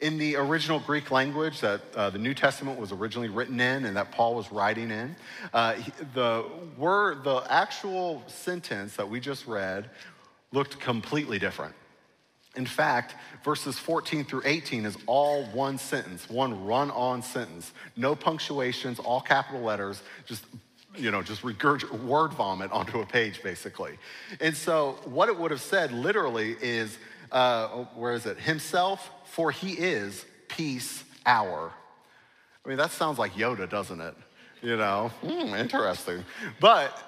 In 0.00 0.18
the 0.18 0.36
original 0.36 0.78
Greek 0.78 1.10
language 1.10 1.60
that 1.60 1.80
uh, 1.94 2.10
the 2.10 2.18
New 2.18 2.34
Testament 2.34 2.78
was 2.78 2.92
originally 2.92 3.30
written 3.30 3.60
in 3.60 3.86
and 3.86 3.96
that 3.96 4.12
Paul 4.12 4.34
was 4.34 4.52
writing 4.52 4.90
in, 4.90 5.16
uh, 5.54 5.76
the 6.12 6.44
word, 6.76 7.24
the 7.24 7.42
actual 7.48 8.22
sentence 8.26 8.96
that 8.96 9.08
we 9.08 9.20
just 9.20 9.46
read 9.46 9.88
looked 10.52 10.78
completely 10.80 11.38
different. 11.38 11.74
In 12.56 12.66
fact, 12.66 13.14
verses 13.44 13.78
14 13.78 14.24
through 14.24 14.42
18 14.44 14.86
is 14.86 14.96
all 15.06 15.44
one 15.46 15.78
sentence, 15.78 16.28
one 16.28 16.64
run 16.64 16.90
on 16.90 17.22
sentence. 17.22 17.72
No 17.96 18.14
punctuations, 18.14 18.98
all 18.98 19.20
capital 19.20 19.60
letters, 19.60 20.02
just 20.24 20.44
you 20.98 21.10
know, 21.10 21.22
just 21.22 21.42
regurg- 21.42 21.90
word 22.02 22.32
vomit 22.32 22.72
onto 22.72 23.00
a 23.00 23.06
page, 23.06 23.42
basically. 23.42 23.98
And 24.40 24.56
so, 24.56 24.98
what 25.04 25.28
it 25.28 25.38
would 25.38 25.50
have 25.50 25.60
said 25.60 25.92
literally 25.92 26.56
is, 26.60 26.96
uh, 27.36 27.84
where 27.94 28.14
is 28.14 28.24
it? 28.24 28.38
Himself, 28.38 29.10
for 29.24 29.50
he 29.50 29.72
is 29.72 30.24
peace 30.48 31.04
our. 31.26 31.70
I 32.64 32.68
mean, 32.68 32.78
that 32.78 32.92
sounds 32.92 33.18
like 33.18 33.34
Yoda, 33.34 33.68
doesn't 33.68 34.00
it? 34.00 34.14
You 34.62 34.78
know, 34.78 35.10
mm, 35.22 35.58
interesting. 35.58 36.24
But 36.60 36.98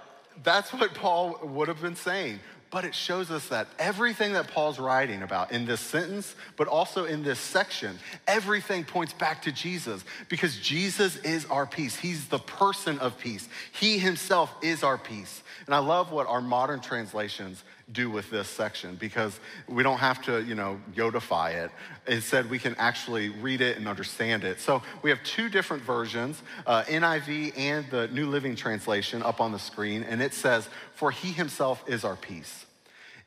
that's 0.44 0.70
what 0.70 0.92
Paul 0.92 1.40
would 1.42 1.68
have 1.68 1.80
been 1.80 1.96
saying. 1.96 2.40
But 2.70 2.84
it 2.84 2.94
shows 2.94 3.30
us 3.30 3.48
that 3.48 3.68
everything 3.78 4.34
that 4.34 4.48
Paul's 4.48 4.78
writing 4.78 5.22
about 5.22 5.50
in 5.50 5.64
this 5.64 5.80
sentence, 5.80 6.34
but 6.58 6.68
also 6.68 7.06
in 7.06 7.22
this 7.22 7.38
section, 7.38 7.98
everything 8.26 8.84
points 8.84 9.14
back 9.14 9.40
to 9.42 9.52
Jesus 9.52 10.04
because 10.28 10.58
Jesus 10.58 11.16
is 11.18 11.46
our 11.46 11.64
peace. 11.64 11.96
He's 11.96 12.28
the 12.28 12.38
person 12.38 12.98
of 12.98 13.18
peace. 13.18 13.48
He 13.72 13.98
himself 13.98 14.54
is 14.62 14.82
our 14.82 14.98
peace. 14.98 15.42
And 15.64 15.74
I 15.74 15.78
love 15.78 16.12
what 16.12 16.26
our 16.26 16.42
modern 16.42 16.80
translations 16.80 17.64
do 17.92 18.10
with 18.10 18.30
this 18.30 18.48
section 18.48 18.96
because 18.96 19.38
we 19.66 19.82
don't 19.82 19.98
have 19.98 20.22
to, 20.22 20.42
you 20.42 20.54
know, 20.54 20.80
Yodify 20.94 21.54
it. 21.54 21.70
Instead, 22.06 22.50
we 22.50 22.58
can 22.58 22.74
actually 22.76 23.30
read 23.30 23.60
it 23.60 23.76
and 23.76 23.88
understand 23.88 24.44
it. 24.44 24.60
So 24.60 24.82
we 25.02 25.10
have 25.10 25.22
two 25.22 25.48
different 25.48 25.82
versions, 25.82 26.42
uh, 26.66 26.82
NIV 26.84 27.56
and 27.56 27.88
the 27.90 28.08
New 28.08 28.26
Living 28.26 28.56
Translation 28.56 29.22
up 29.22 29.40
on 29.40 29.52
the 29.52 29.58
screen, 29.58 30.02
and 30.02 30.20
it 30.20 30.34
says, 30.34 30.68
For 30.94 31.10
he 31.10 31.32
himself 31.32 31.82
is 31.86 32.04
our 32.04 32.16
peace. 32.16 32.66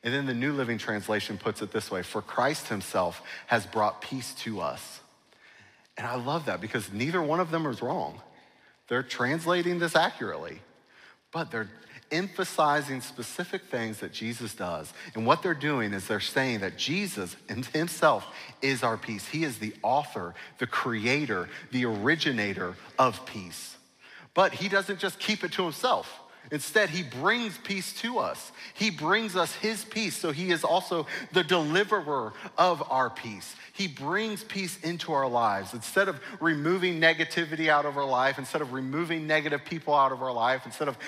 And 0.04 0.12
then 0.12 0.26
the 0.26 0.34
New 0.34 0.52
Living 0.52 0.78
Translation 0.78 1.38
puts 1.38 1.62
it 1.62 1.72
this 1.72 1.90
way 1.90 2.02
For 2.02 2.22
Christ 2.22 2.68
himself 2.68 3.22
has 3.46 3.66
brought 3.66 4.00
peace 4.00 4.34
to 4.40 4.60
us. 4.60 5.00
And 5.96 6.06
I 6.06 6.16
love 6.16 6.46
that 6.46 6.60
because 6.60 6.92
neither 6.92 7.22
one 7.22 7.40
of 7.40 7.50
them 7.50 7.66
is 7.66 7.82
wrong. 7.82 8.20
They're 8.88 9.02
translating 9.02 9.78
this 9.78 9.94
accurately, 9.94 10.60
but 11.32 11.50
they're 11.50 11.68
emphasizing 12.12 13.00
specific 13.00 13.64
things 13.64 13.98
that 13.98 14.12
Jesus 14.12 14.54
does. 14.54 14.92
And 15.14 15.26
what 15.26 15.42
they're 15.42 15.54
doing 15.54 15.92
is 15.92 16.06
they're 16.06 16.20
saying 16.20 16.60
that 16.60 16.76
Jesus 16.76 17.34
himself 17.72 18.26
is 18.60 18.84
our 18.84 18.96
peace. 18.96 19.26
He 19.26 19.42
is 19.42 19.58
the 19.58 19.74
author, 19.82 20.34
the 20.58 20.66
creator, 20.66 21.48
the 21.72 21.86
originator 21.86 22.76
of 22.98 23.24
peace. 23.26 23.76
But 24.34 24.52
he 24.52 24.68
doesn't 24.68 24.98
just 24.98 25.18
keep 25.18 25.42
it 25.42 25.52
to 25.52 25.64
himself. 25.64 26.21
Instead, 26.52 26.90
he 26.90 27.02
brings 27.02 27.56
peace 27.56 27.94
to 27.94 28.18
us. 28.18 28.52
He 28.74 28.90
brings 28.90 29.36
us 29.36 29.54
his 29.54 29.86
peace. 29.86 30.14
So 30.14 30.32
he 30.32 30.50
is 30.50 30.64
also 30.64 31.06
the 31.32 31.42
deliverer 31.42 32.34
of 32.58 32.82
our 32.90 33.08
peace. 33.08 33.56
He 33.72 33.88
brings 33.88 34.44
peace 34.44 34.78
into 34.80 35.14
our 35.14 35.26
lives. 35.26 35.72
Instead 35.72 36.08
of 36.08 36.20
removing 36.40 37.00
negativity 37.00 37.68
out 37.68 37.86
of 37.86 37.96
our 37.96 38.04
life, 38.04 38.38
instead 38.38 38.60
of 38.60 38.74
removing 38.74 39.26
negative 39.26 39.64
people 39.64 39.94
out 39.94 40.12
of 40.12 40.22
our 40.22 40.32
life, 40.32 40.66
instead 40.66 40.88
of 40.88 40.98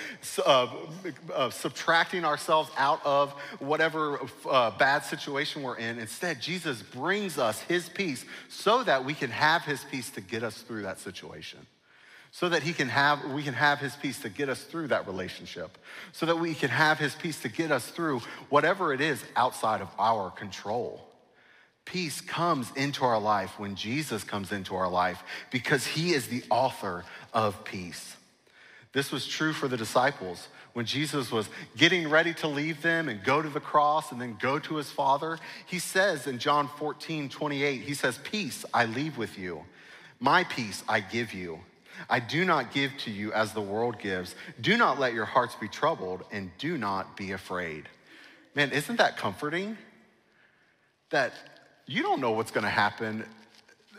uh, 0.43 0.67
uh, 1.31 1.51
subtracting 1.51 2.25
ourselves 2.25 2.71
out 2.75 2.99
of 3.05 3.31
whatever 3.59 4.19
uh, 4.49 4.71
bad 4.71 5.03
situation 5.03 5.61
we're 5.61 5.77
in, 5.77 5.99
instead, 5.99 6.41
Jesus 6.41 6.81
brings 6.81 7.37
us 7.37 7.61
his 7.61 7.87
peace 7.87 8.25
so 8.49 8.83
that 8.83 9.05
we 9.05 9.13
can 9.13 9.29
have 9.29 9.61
his 9.61 9.83
peace 9.83 10.09
to 10.09 10.21
get 10.21 10.41
us 10.41 10.57
through 10.63 10.81
that 10.81 10.97
situation 10.97 11.59
so 12.35 12.49
that 12.49 12.63
he 12.63 12.73
can 12.73 12.89
have 12.89 13.23
we 13.31 13.43
can 13.43 13.53
have 13.53 13.79
his 13.79 13.95
peace 13.95 14.19
to 14.19 14.27
get 14.27 14.49
us 14.49 14.61
through 14.61 14.89
that 14.89 15.07
relationship 15.07 15.77
so 16.11 16.25
that 16.25 16.37
we 16.37 16.53
can 16.53 16.69
have 16.69 16.99
his 16.99 17.15
peace 17.15 17.41
to 17.41 17.47
get 17.47 17.71
us 17.71 17.87
through 17.87 18.19
whatever 18.49 18.93
it 18.93 18.99
is 18.99 19.23
outside 19.37 19.79
of 19.79 19.87
our 19.97 20.29
control. 20.31 20.99
Peace 21.85 22.19
comes 22.19 22.69
into 22.75 23.05
our 23.05 23.21
life 23.21 23.57
when 23.57 23.75
jesus 23.75 24.25
comes 24.25 24.51
into 24.51 24.75
our 24.75 24.89
life 24.89 25.23
because 25.49 25.87
he 25.87 26.11
is 26.11 26.27
the 26.27 26.43
author 26.49 27.05
of 27.33 27.63
peace. 27.63 28.17
This 28.91 29.13
was 29.13 29.25
true 29.25 29.53
for 29.53 29.69
the 29.69 29.77
disciples. 29.77 30.49
When 30.73 30.85
jesus 30.85 31.31
was 31.31 31.47
getting 31.77 32.09
ready 32.09 32.33
to 32.33 32.49
leave 32.49 32.81
them 32.81 33.07
and 33.07 33.23
go 33.23 33.41
to 33.41 33.47
the 33.47 33.61
cross 33.61 34.11
and 34.11 34.19
then 34.19 34.35
go 34.41 34.59
to 34.59 34.75
his 34.75 34.91
father 34.91 35.39
he 35.67 35.79
says 35.79 36.27
in 36.27 36.39
john 36.39 36.67
14 36.79 37.29
28 37.29 37.81
he 37.81 37.93
says 37.93 38.19
peace 38.25 38.65
i 38.73 38.83
leave 38.83 39.17
with 39.17 39.39
you. 39.39 39.63
My 40.19 40.43
peace 40.43 40.83
i 40.89 40.99
give 40.99 41.33
you 41.33 41.61
I 42.09 42.19
do 42.19 42.45
not 42.45 42.71
give 42.71 42.95
to 42.99 43.11
you 43.11 43.31
as 43.33 43.53
the 43.53 43.61
world 43.61 43.99
gives. 43.99 44.35
Do 44.59 44.77
not 44.77 44.99
let 44.99 45.13
your 45.13 45.25
hearts 45.25 45.55
be 45.55 45.67
troubled 45.67 46.23
and 46.31 46.51
do 46.57 46.77
not 46.77 47.17
be 47.17 47.31
afraid. 47.31 47.89
Man, 48.55 48.71
isn't 48.71 48.97
that 48.97 49.17
comforting? 49.17 49.77
That 51.09 51.33
you 51.85 52.03
don't 52.03 52.21
know 52.21 52.31
what's 52.31 52.51
going 52.51 52.63
to 52.63 52.69
happen 52.69 53.25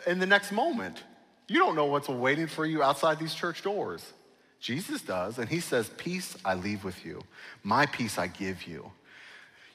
in 0.06 0.18
the 0.18 0.26
next 0.26 0.52
moment. 0.52 1.02
You 1.48 1.58
don't 1.58 1.76
know 1.76 1.86
what's 1.86 2.08
waiting 2.08 2.46
for 2.46 2.66
you 2.66 2.82
outside 2.82 3.18
these 3.18 3.34
church 3.34 3.62
doors. 3.62 4.12
Jesus 4.60 5.02
does, 5.02 5.38
and 5.38 5.48
he 5.48 5.60
says, 5.60 5.90
Peace 5.96 6.36
I 6.44 6.54
leave 6.54 6.82
with 6.82 7.04
you, 7.04 7.22
my 7.62 7.86
peace 7.86 8.18
I 8.18 8.26
give 8.26 8.66
you. 8.66 8.90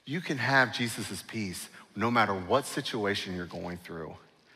You 0.05 0.19
can 0.19 0.37
have 0.37 0.73
Jesus' 0.73 1.23
peace 1.25 1.69
no 1.95 2.09
matter 2.09 2.33
what 2.33 2.65
situation 2.65 3.35
you're 3.35 3.45
going 3.45 3.77
through. 3.77 4.15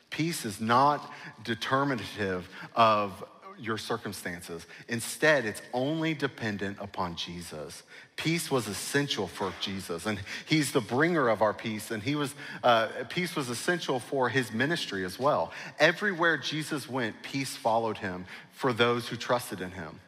Peace 0.09 0.45
is 0.45 0.59
not 0.59 1.11
determinative 1.43 2.47
of 2.75 3.23
your 3.59 3.77
circumstances. 3.77 4.65
Instead, 4.87 5.45
it's 5.45 5.61
only 5.73 6.13
dependent 6.13 6.77
upon 6.79 7.15
Jesus. 7.15 7.83
Peace 8.15 8.49
was 8.49 8.67
essential 8.67 9.27
for 9.27 9.53
Jesus, 9.59 10.05
and 10.05 10.19
He's 10.45 10.71
the 10.71 10.81
bringer 10.81 11.27
of 11.29 11.41
our 11.41 11.53
peace, 11.53 11.91
and 11.91 12.01
He 12.01 12.15
was 12.15 12.33
uh, 12.63 12.87
peace 13.09 13.35
was 13.35 13.49
essential 13.49 13.99
for 13.99 14.29
His 14.29 14.51
ministry 14.51 15.03
as 15.05 15.19
well. 15.19 15.51
Everywhere 15.79 16.37
Jesus 16.37 16.89
went, 16.89 17.21
peace 17.23 17.55
followed 17.55 17.97
Him 17.97 18.25
for 18.51 18.73
those 18.73 19.07
who 19.07 19.15
trusted 19.15 19.61
in 19.61 19.71
Him. 19.71 19.99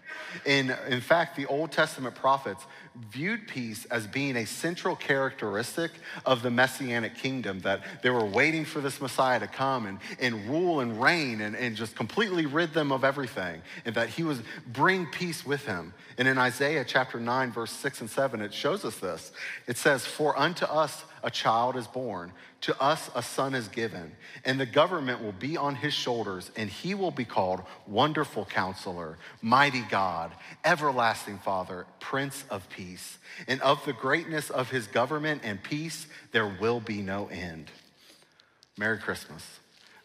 In, 0.45 0.75
in 0.87 1.01
fact, 1.01 1.35
the 1.35 1.45
Old 1.45 1.71
Testament 1.71 2.15
prophets 2.15 2.63
viewed 3.11 3.47
peace 3.47 3.85
as 3.85 4.07
being 4.07 4.37
a 4.37 4.45
central 4.45 4.95
characteristic 4.95 5.91
of 6.25 6.41
the 6.41 6.49
messianic 6.49 7.15
kingdom, 7.15 7.59
that 7.59 7.81
they 8.01 8.09
were 8.09 8.25
waiting 8.25 8.65
for 8.65 8.81
this 8.81 8.99
Messiah 8.99 9.39
to 9.39 9.47
come 9.47 9.85
and, 9.85 9.99
and 10.19 10.49
rule 10.49 10.79
and 10.79 11.01
reign 11.01 11.41
and, 11.41 11.55
and 11.55 11.75
just 11.75 11.95
completely 11.95 12.45
rid 12.45 12.73
them 12.73 12.91
of 12.91 13.03
everything, 13.03 13.61
and 13.85 13.95
that 13.95 14.09
he 14.09 14.23
was 14.23 14.41
bring 14.67 15.05
peace 15.05 15.45
with 15.45 15.65
him. 15.65 15.93
And 16.17 16.27
in 16.27 16.37
Isaiah 16.37 16.85
chapter 16.85 17.19
9, 17.19 17.51
verse 17.51 17.71
6 17.71 18.01
and 18.01 18.09
7, 18.09 18.41
it 18.41 18.53
shows 18.53 18.83
us 18.85 18.97
this. 18.97 19.31
It 19.67 19.77
says, 19.77 20.05
For 20.05 20.37
unto 20.37 20.65
us 20.65 21.03
a 21.23 21.31
child 21.31 21.75
is 21.75 21.87
born, 21.87 22.31
to 22.61 22.81
us 22.81 23.09
a 23.15 23.21
son 23.21 23.55
is 23.55 23.67
given, 23.67 24.11
and 24.45 24.59
the 24.59 24.65
government 24.65 25.23
will 25.23 25.31
be 25.33 25.57
on 25.57 25.75
his 25.75 25.93
shoulders, 25.93 26.51
and 26.55 26.69
he 26.69 26.93
will 26.93 27.11
be 27.11 27.25
called 27.25 27.61
Wonderful 27.85 28.45
Counselor, 28.45 29.17
Mighty 29.41 29.83
God, 29.89 30.31
Everlasting 30.63 31.39
Father, 31.39 31.85
Prince 31.99 32.45
of 32.49 32.69
Peace. 32.69 33.17
And 33.47 33.61
of 33.61 33.83
the 33.85 33.93
greatness 33.93 34.49
of 34.49 34.69
his 34.69 34.87
government 34.87 35.41
and 35.43 35.61
peace, 35.61 36.07
there 36.31 36.47
will 36.59 36.79
be 36.79 37.01
no 37.01 37.27
end. 37.27 37.71
Merry 38.77 38.99
Christmas. 38.99 39.43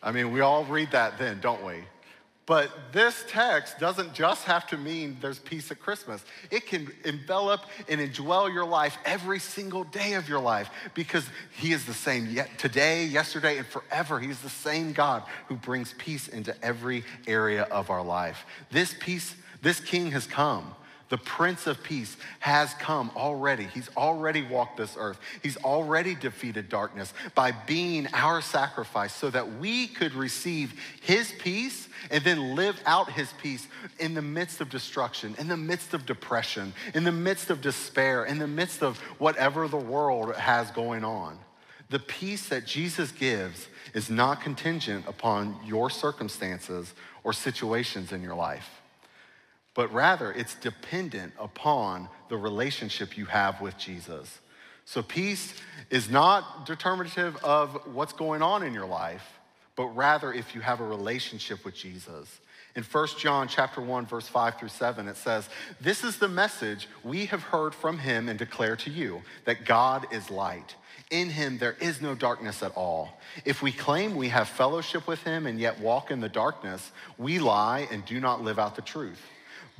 I 0.02 0.12
mean, 0.12 0.33
we 0.33 0.40
all 0.40 0.64
read 0.64 0.90
that 0.92 1.19
then, 1.19 1.40
don't 1.40 1.64
we? 1.64 1.85
But 2.44 2.92
this 2.92 3.25
text 3.28 3.78
doesn't 3.78 4.14
just 4.14 4.44
have 4.44 4.66
to 4.68 4.76
mean 4.76 5.16
there's 5.20 5.38
peace 5.38 5.70
at 5.70 5.78
Christmas. 5.78 6.25
It 6.50 6.66
can 6.66 6.90
envelop 7.04 7.61
and 7.88 8.00
indwell 8.00 8.52
your 8.52 8.64
life 8.64 8.99
every 9.04 9.38
single 9.38 9.84
day 9.84 10.14
of 10.14 10.28
your 10.28 10.40
life 10.40 10.68
because 10.94 11.25
He 11.52 11.72
is 11.72 11.84
the 11.84 11.94
same 11.94 12.26
yet 12.26 12.58
today, 12.58 13.04
yesterday, 13.04 13.58
and 13.58 13.66
forever. 13.66 14.18
He's 14.18 14.40
the 14.40 14.50
same 14.50 14.92
God 14.92 15.22
who 15.46 15.54
brings 15.54 15.94
peace 15.99 16.26
into 16.26 16.54
every 16.64 17.04
area 17.28 17.62
of 17.64 17.90
our 17.90 18.02
life. 18.02 18.44
This 18.72 18.92
peace, 18.99 19.37
this 19.62 19.78
King 19.78 20.11
has 20.11 20.26
come. 20.26 20.75
The 21.12 21.19
Prince 21.19 21.66
of 21.66 21.83
Peace 21.83 22.16
has 22.40 22.73
come 22.73 23.11
already. 23.14 23.64
He's 23.64 23.90
already 23.99 24.40
walked 24.40 24.78
this 24.78 24.97
earth. 24.99 25.21
He's 25.42 25.59
already 25.59 26.14
defeated 26.14 26.71
darkness 26.71 27.12
by 27.35 27.52
being 27.52 28.09
our 28.14 28.40
sacrifice 28.40 29.14
so 29.14 29.28
that 29.28 29.59
we 29.59 29.88
could 29.88 30.14
receive 30.14 30.73
His 31.02 31.31
peace 31.38 31.87
and 32.11 32.25
then 32.25 32.54
live 32.54 32.81
out 32.87 33.12
His 33.12 33.31
peace 33.42 33.69
in 33.99 34.14
the 34.14 34.23
midst 34.23 34.62
of 34.62 34.71
destruction, 34.71 35.35
in 35.38 35.49
the 35.49 35.57
midst 35.59 35.92
of 35.92 36.07
depression, 36.07 36.73
in 36.95 37.04
the 37.04 37.12
midst 37.12 37.50
of 37.50 37.61
despair, 37.61 38.25
in 38.25 38.38
the 38.38 38.49
midst 38.49 38.83
of 38.83 38.99
whatever 39.19 39.69
the 39.69 39.76
world 39.76 40.35
has 40.37 40.71
going 40.71 41.04
on. 41.04 41.38
The 41.90 41.99
peace 41.99 42.49
that 42.49 42.64
Jesus 42.64 43.12
gives 43.12 43.69
is 43.92 44.09
not 44.09 44.40
contingent 44.40 45.07
upon 45.07 45.59
your 45.62 45.90
circumstances 45.90 46.95
or 47.23 47.35
situations 47.35 48.12
in 48.12 48.23
your 48.23 48.35
life 48.35 48.81
but 49.74 49.92
rather 49.92 50.32
it's 50.32 50.54
dependent 50.56 51.32
upon 51.38 52.08
the 52.28 52.36
relationship 52.36 53.16
you 53.16 53.26
have 53.26 53.60
with 53.60 53.76
Jesus. 53.78 54.40
So 54.84 55.02
peace 55.02 55.54
is 55.90 56.10
not 56.10 56.66
determinative 56.66 57.36
of 57.44 57.86
what's 57.86 58.12
going 58.12 58.42
on 58.42 58.62
in 58.62 58.74
your 58.74 58.86
life, 58.86 59.38
but 59.76 59.86
rather 59.86 60.32
if 60.32 60.54
you 60.54 60.60
have 60.60 60.80
a 60.80 60.84
relationship 60.84 61.64
with 61.64 61.74
Jesus. 61.74 62.40
In 62.74 62.82
1 62.82 63.08
John 63.18 63.48
chapter 63.48 63.80
1 63.80 64.06
verse 64.06 64.28
5 64.28 64.58
through 64.58 64.68
7 64.68 65.06
it 65.06 65.16
says, 65.16 65.48
"This 65.80 66.04
is 66.04 66.18
the 66.18 66.28
message 66.28 66.88
we 67.02 67.26
have 67.26 67.42
heard 67.42 67.74
from 67.74 67.98
him 67.98 68.28
and 68.28 68.38
declare 68.38 68.76
to 68.76 68.90
you, 68.90 69.22
that 69.44 69.64
God 69.64 70.06
is 70.10 70.30
light. 70.30 70.74
In 71.10 71.30
him 71.30 71.58
there 71.58 71.76
is 71.80 72.00
no 72.00 72.14
darkness 72.14 72.62
at 72.62 72.74
all. 72.74 73.20
If 73.44 73.62
we 73.62 73.72
claim 73.72 74.16
we 74.16 74.30
have 74.30 74.48
fellowship 74.48 75.06
with 75.06 75.22
him 75.22 75.46
and 75.46 75.60
yet 75.60 75.80
walk 75.80 76.10
in 76.10 76.20
the 76.20 76.28
darkness, 76.28 76.90
we 77.18 77.38
lie 77.38 77.86
and 77.90 78.04
do 78.04 78.20
not 78.20 78.42
live 78.42 78.58
out 78.58 78.74
the 78.74 78.82
truth." 78.82 79.20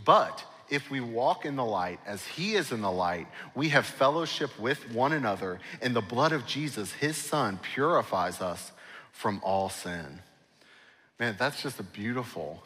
But 0.05 0.45
if 0.69 0.91
we 0.91 1.01
walk 1.01 1.45
in 1.45 1.57
the 1.57 1.65
light 1.65 2.01
as 2.07 2.25
he 2.25 2.55
is 2.55 2.73
in 2.73 2.81
the 2.81 2.91
light, 2.91 3.27
we 3.55 3.69
have 3.71 3.87
fellowship 3.87 4.59
with 4.59 4.91
one 4.91 5.13
another, 5.13 5.61
and 5.81 5.95
the 5.95 6.01
blood 6.01 6.33
of 6.33 6.47
Jesus, 6.47 6.93
his 6.93 7.17
son, 7.17 7.59
purifies 7.63 8.41
us 8.41 8.73
from 9.13 9.41
all 9.45 9.69
sin. 9.69 10.21
Man, 11.21 11.37
that's 11.39 11.63
just 11.63 11.79
a 11.79 11.85
beautiful 11.85 12.63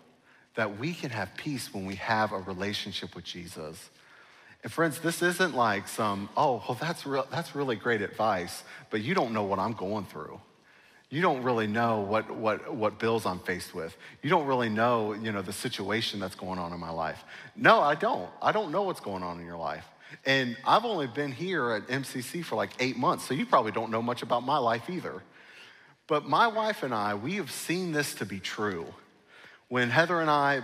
that 0.55 0.79
we 0.79 0.95
can 0.95 1.11
have 1.11 1.35
peace 1.37 1.75
when 1.75 1.85
we 1.85 1.97
have 1.97 2.33
a 2.33 2.39
relationship 2.39 3.15
with 3.15 3.25
Jesus. 3.25 3.91
And 4.63 4.73
friends, 4.73 5.01
this 5.01 5.21
isn't 5.21 5.55
like 5.55 5.87
some, 5.87 6.29
oh, 6.37 6.63
well, 6.67 6.79
that's, 6.81 7.05
real, 7.05 7.27
that's 7.31 7.55
really 7.55 7.77
great 7.77 8.01
advice, 8.01 8.65
but 8.91 9.03
you 9.03 9.15
don't 9.15 9.33
know 9.33 9.45
what 9.45 9.59
I'm 9.59 9.75
going 9.75 10.07
through 10.07 10.41
you 11.09 11.23
don't 11.23 11.43
really 11.43 11.67
know 11.67 12.01
what, 12.01 12.31
what, 12.31 12.75
what 12.75 12.99
bills 12.99 13.27
I'm 13.27 13.39
faced 13.39 13.75
with. 13.75 13.97
You 14.23 14.31
don't 14.31 14.47
really 14.47 14.69
know, 14.69 15.13
you 15.13 15.31
know, 15.31 15.43
the 15.43 15.53
situation 15.53 16.19
that's 16.19 16.35
going 16.35 16.59
on 16.59 16.73
in 16.73 16.81
my 16.81 16.91
life. 16.91 17.23
No, 17.55 17.81
I 17.81 17.95
don't. 17.95 18.29
I 18.43 18.51
don't 18.51 18.73
know 18.73 18.83
what's 18.83 19.01
going 19.01 19.23
on 19.23 19.39
in 19.39 19.47
your 19.47 19.57
life. 19.57 19.87
And 20.25 20.57
I've 20.65 20.85
only 20.85 21.07
been 21.07 21.31
here 21.31 21.71
at 21.73 21.87
MCC 21.87 22.45
for 22.45 22.57
like 22.57 22.71
eight 22.81 22.97
months, 22.97 23.25
so 23.25 23.35
you 23.35 23.47
probably 23.47 23.73
don't 23.73 23.91
know 23.91 24.03
much 24.03 24.23
about 24.23 24.43
my 24.43 24.59
life 24.59 24.91
either. 24.91 25.23
But 26.09 26.29
my 26.29 26.47
wife 26.49 26.83
and 26.83 26.95
I, 26.95 27.15
we 27.15 27.35
have 27.35 27.51
seen 27.51 27.93
this 27.93 28.15
to 28.17 28.27
be 28.27 28.41
true. 28.41 28.87
When 29.69 29.91
Heather 29.91 30.21
and 30.21 30.31
I 30.31 30.63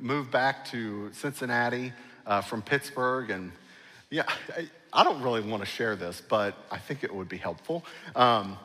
moved 0.00 0.30
back 0.30 0.64
to 0.66 1.12
Cincinnati 1.12 1.92
uh, 2.26 2.40
from 2.40 2.62
Pittsburgh, 2.62 3.30
and 3.30 3.50
yeah, 4.10 4.24
I, 4.56 4.68
I, 4.92 5.02
don't 5.02 5.20
really 5.22 5.40
want 5.40 5.62
to 5.62 5.68
share 5.68 5.96
this, 5.96 6.20
but 6.20 6.56
I 6.70 6.78
think 6.78 7.02
it 7.02 7.12
would 7.12 7.28
be 7.28 7.36
helpful. 7.36 7.84
Um, 8.14 8.56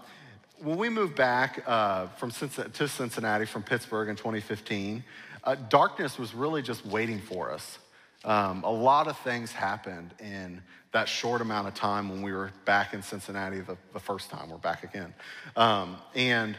when 0.64 0.78
we 0.78 0.88
moved 0.88 1.16
back 1.16 1.62
uh, 1.68 2.08
from 2.18 2.32
to 2.32 2.88
Cincinnati 2.88 3.46
from 3.46 3.64
Pittsburgh 3.64 4.08
in 4.08 4.16
2015, 4.16 5.04
uh, 5.44 5.56
darkness 5.56 6.18
was 6.18 6.34
really 6.34 6.62
just 6.62 6.86
waiting 6.86 7.20
for 7.20 7.52
us. 7.52 7.80
Um, 8.24 8.64
a 8.64 8.72
lot 8.72 9.08
of 9.08 9.18
things 9.20 9.52
happened 9.52 10.14
in 10.20 10.62
that 10.94 11.10
short 11.10 11.42
amount 11.42 11.68
of 11.68 11.74
time 11.74 12.08
when 12.08 12.22
we 12.22 12.32
were 12.32 12.52
back 12.64 12.94
in 12.94 13.04
Cincinnati 13.04 13.60
the, 13.60 13.76
the 13.92 14.00
first 14.00 14.30
time. 14.30 14.50
We're 14.50 14.58
back 14.58 14.84
again. 14.86 15.14
Um, 15.58 15.98
and 16.16 16.56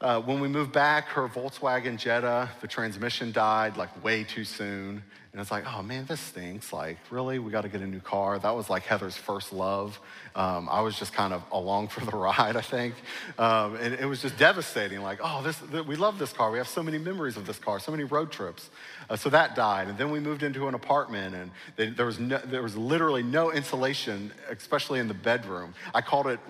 uh, 0.00 0.22
when 0.22 0.40
we 0.40 0.48
moved 0.48 0.72
back, 0.72 1.08
her 1.08 1.28
Volkswagen 1.28 1.98
Jetta, 1.98 2.48
the 2.62 2.68
transmission 2.68 3.32
died 3.32 3.76
like 3.76 4.02
way 4.02 4.24
too 4.24 4.44
soon. 4.44 5.02
And 5.32 5.40
it's 5.40 5.52
like, 5.52 5.64
oh 5.64 5.80
man, 5.82 6.06
this 6.06 6.18
stinks. 6.18 6.72
Like, 6.72 6.98
really? 7.08 7.38
We 7.38 7.52
got 7.52 7.60
to 7.60 7.68
get 7.68 7.82
a 7.82 7.86
new 7.86 8.00
car. 8.00 8.36
That 8.40 8.56
was 8.56 8.68
like 8.68 8.82
Heather's 8.82 9.16
first 9.16 9.52
love. 9.52 10.00
Um, 10.34 10.68
I 10.68 10.80
was 10.80 10.98
just 10.98 11.12
kind 11.12 11.32
of 11.32 11.44
along 11.52 11.88
for 11.88 12.04
the 12.04 12.10
ride, 12.16 12.56
I 12.56 12.60
think. 12.60 12.96
Um, 13.38 13.76
and 13.76 13.94
it 13.94 14.06
was 14.06 14.20
just 14.20 14.36
devastating. 14.38 15.02
Like, 15.02 15.20
oh, 15.22 15.40
this, 15.44 15.62
we 15.86 15.94
love 15.94 16.18
this 16.18 16.32
car. 16.32 16.50
We 16.50 16.58
have 16.58 16.66
so 16.66 16.82
many 16.82 16.98
memories 16.98 17.36
of 17.36 17.46
this 17.46 17.58
car, 17.58 17.78
so 17.78 17.92
many 17.92 18.02
road 18.02 18.32
trips. 18.32 18.70
Uh, 19.08 19.14
so 19.14 19.30
that 19.30 19.54
died. 19.54 19.86
And 19.86 19.96
then 19.96 20.10
we 20.10 20.18
moved 20.18 20.42
into 20.42 20.66
an 20.66 20.74
apartment, 20.74 21.36
and 21.36 21.52
they, 21.76 21.90
there, 21.90 22.06
was 22.06 22.18
no, 22.18 22.38
there 22.38 22.62
was 22.62 22.76
literally 22.76 23.22
no 23.22 23.52
insulation, 23.52 24.32
especially 24.48 24.98
in 24.98 25.06
the 25.06 25.14
bedroom. 25.14 25.74
I 25.94 26.00
called 26.00 26.26
it 26.26 26.40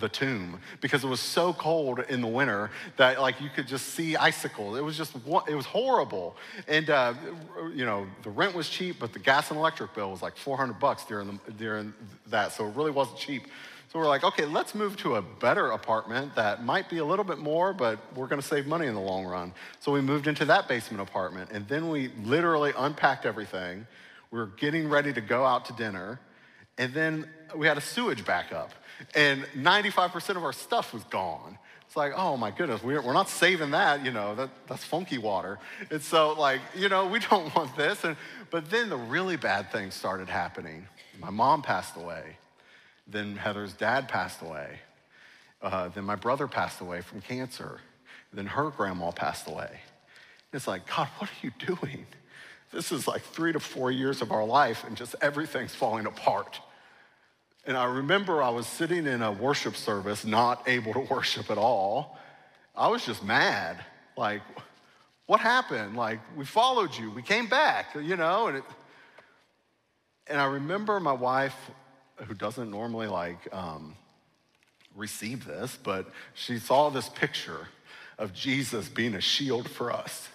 the 0.00 0.08
tomb 0.08 0.60
because 0.80 1.04
it 1.04 1.08
was 1.08 1.20
so 1.20 1.52
cold 1.52 2.00
in 2.08 2.22
the 2.22 2.26
winter 2.26 2.70
that 2.96 3.20
like 3.20 3.38
you 3.40 3.50
could 3.54 3.66
just 3.66 3.88
see 3.88 4.16
icicles. 4.16 4.78
It 4.78 4.82
was 4.82 4.96
just, 4.96 5.14
it 5.14 5.54
was 5.54 5.66
horrible. 5.66 6.36
And, 6.66 6.88
uh, 6.88 7.14
you 7.74 7.84
know, 7.84 8.06
the 8.22 8.29
rent 8.30 8.54
was 8.54 8.68
cheap, 8.68 8.98
but 8.98 9.12
the 9.12 9.18
gas 9.18 9.50
and 9.50 9.58
electric 9.58 9.94
bill 9.94 10.10
was 10.10 10.22
like 10.22 10.36
400 10.36 10.78
bucks 10.78 11.04
during, 11.04 11.40
the, 11.46 11.52
during 11.52 11.94
that. 12.28 12.52
So 12.52 12.66
it 12.66 12.74
really 12.74 12.90
wasn't 12.90 13.18
cheap. 13.18 13.44
So 13.92 13.98
we're 13.98 14.06
like, 14.06 14.22
okay, 14.22 14.44
let's 14.44 14.74
move 14.74 14.96
to 14.98 15.16
a 15.16 15.22
better 15.22 15.72
apartment 15.72 16.36
that 16.36 16.64
might 16.64 16.88
be 16.88 16.98
a 16.98 17.04
little 17.04 17.24
bit 17.24 17.38
more, 17.38 17.72
but 17.72 17.98
we're 18.14 18.28
gonna 18.28 18.40
save 18.40 18.66
money 18.66 18.86
in 18.86 18.94
the 18.94 19.00
long 19.00 19.26
run. 19.26 19.52
So 19.80 19.90
we 19.90 20.00
moved 20.00 20.28
into 20.28 20.44
that 20.44 20.68
basement 20.68 21.02
apartment, 21.02 21.50
and 21.50 21.66
then 21.66 21.88
we 21.88 22.12
literally 22.22 22.72
unpacked 22.76 23.26
everything. 23.26 23.86
We 24.30 24.38
were 24.38 24.46
getting 24.46 24.88
ready 24.88 25.12
to 25.12 25.20
go 25.20 25.44
out 25.44 25.64
to 25.66 25.72
dinner, 25.72 26.20
and 26.78 26.94
then 26.94 27.28
we 27.56 27.66
had 27.66 27.78
a 27.78 27.80
sewage 27.80 28.24
backup, 28.24 28.70
and 29.16 29.42
95% 29.56 30.36
of 30.36 30.44
our 30.44 30.52
stuff 30.52 30.94
was 30.94 31.02
gone. 31.04 31.58
It's 31.90 31.96
like, 31.96 32.12
oh 32.14 32.36
my 32.36 32.52
goodness, 32.52 32.84
we're, 32.84 33.02
we're 33.02 33.14
not 33.14 33.28
saving 33.28 33.72
that, 33.72 34.04
you 34.04 34.12
know, 34.12 34.36
that, 34.36 34.50
that's 34.68 34.84
funky 34.84 35.18
water. 35.18 35.58
And 35.90 36.00
so, 36.00 36.34
like, 36.34 36.60
you 36.76 36.88
know, 36.88 37.08
we 37.08 37.18
don't 37.18 37.52
want 37.56 37.76
this. 37.76 38.04
And, 38.04 38.16
but 38.50 38.70
then 38.70 38.90
the 38.90 38.96
really 38.96 39.34
bad 39.34 39.72
things 39.72 39.94
started 39.94 40.28
happening. 40.28 40.86
My 41.18 41.30
mom 41.30 41.62
passed 41.62 41.96
away. 41.96 42.36
Then 43.08 43.34
Heather's 43.34 43.72
dad 43.72 44.06
passed 44.06 44.40
away. 44.40 44.78
Uh, 45.60 45.88
then 45.88 46.04
my 46.04 46.14
brother 46.14 46.46
passed 46.46 46.80
away 46.80 47.00
from 47.00 47.22
cancer. 47.22 47.80
Then 48.32 48.46
her 48.46 48.70
grandma 48.70 49.10
passed 49.10 49.48
away. 49.48 49.80
It's 50.52 50.68
like, 50.68 50.86
God, 50.86 51.08
what 51.18 51.28
are 51.28 51.42
you 51.42 51.50
doing? 51.58 52.06
This 52.72 52.92
is 52.92 53.08
like 53.08 53.22
three 53.22 53.52
to 53.52 53.58
four 53.58 53.90
years 53.90 54.22
of 54.22 54.30
our 54.30 54.44
life, 54.44 54.84
and 54.86 54.96
just 54.96 55.16
everything's 55.20 55.74
falling 55.74 56.06
apart. 56.06 56.60
And 57.66 57.76
I 57.76 57.84
remember 57.84 58.42
I 58.42 58.50
was 58.50 58.66
sitting 58.66 59.06
in 59.06 59.22
a 59.22 59.30
worship 59.30 59.76
service, 59.76 60.24
not 60.24 60.68
able 60.68 60.92
to 60.94 61.00
worship 61.10 61.50
at 61.50 61.58
all. 61.58 62.18
I 62.74 62.88
was 62.88 63.04
just 63.04 63.22
mad. 63.22 63.84
Like, 64.16 64.42
what 65.26 65.40
happened? 65.40 65.96
Like, 65.96 66.20
we 66.36 66.44
followed 66.44 66.96
you, 66.96 67.10
we 67.10 67.22
came 67.22 67.48
back, 67.48 67.94
you 67.94 68.16
know? 68.16 68.48
And, 68.48 68.58
it, 68.58 68.64
and 70.26 70.40
I 70.40 70.46
remember 70.46 70.98
my 71.00 71.12
wife 71.12 71.56
who 72.26 72.34
doesn't 72.34 72.70
normally 72.70 73.06
like 73.06 73.48
um, 73.52 73.94
receive 74.94 75.44
this, 75.44 75.78
but 75.82 76.10
she 76.34 76.58
saw 76.58 76.90
this 76.90 77.08
picture 77.08 77.68
of 78.18 78.34
Jesus 78.34 78.88
being 78.88 79.14
a 79.14 79.20
shield 79.20 79.68
for 79.68 79.92
us 79.92 80.28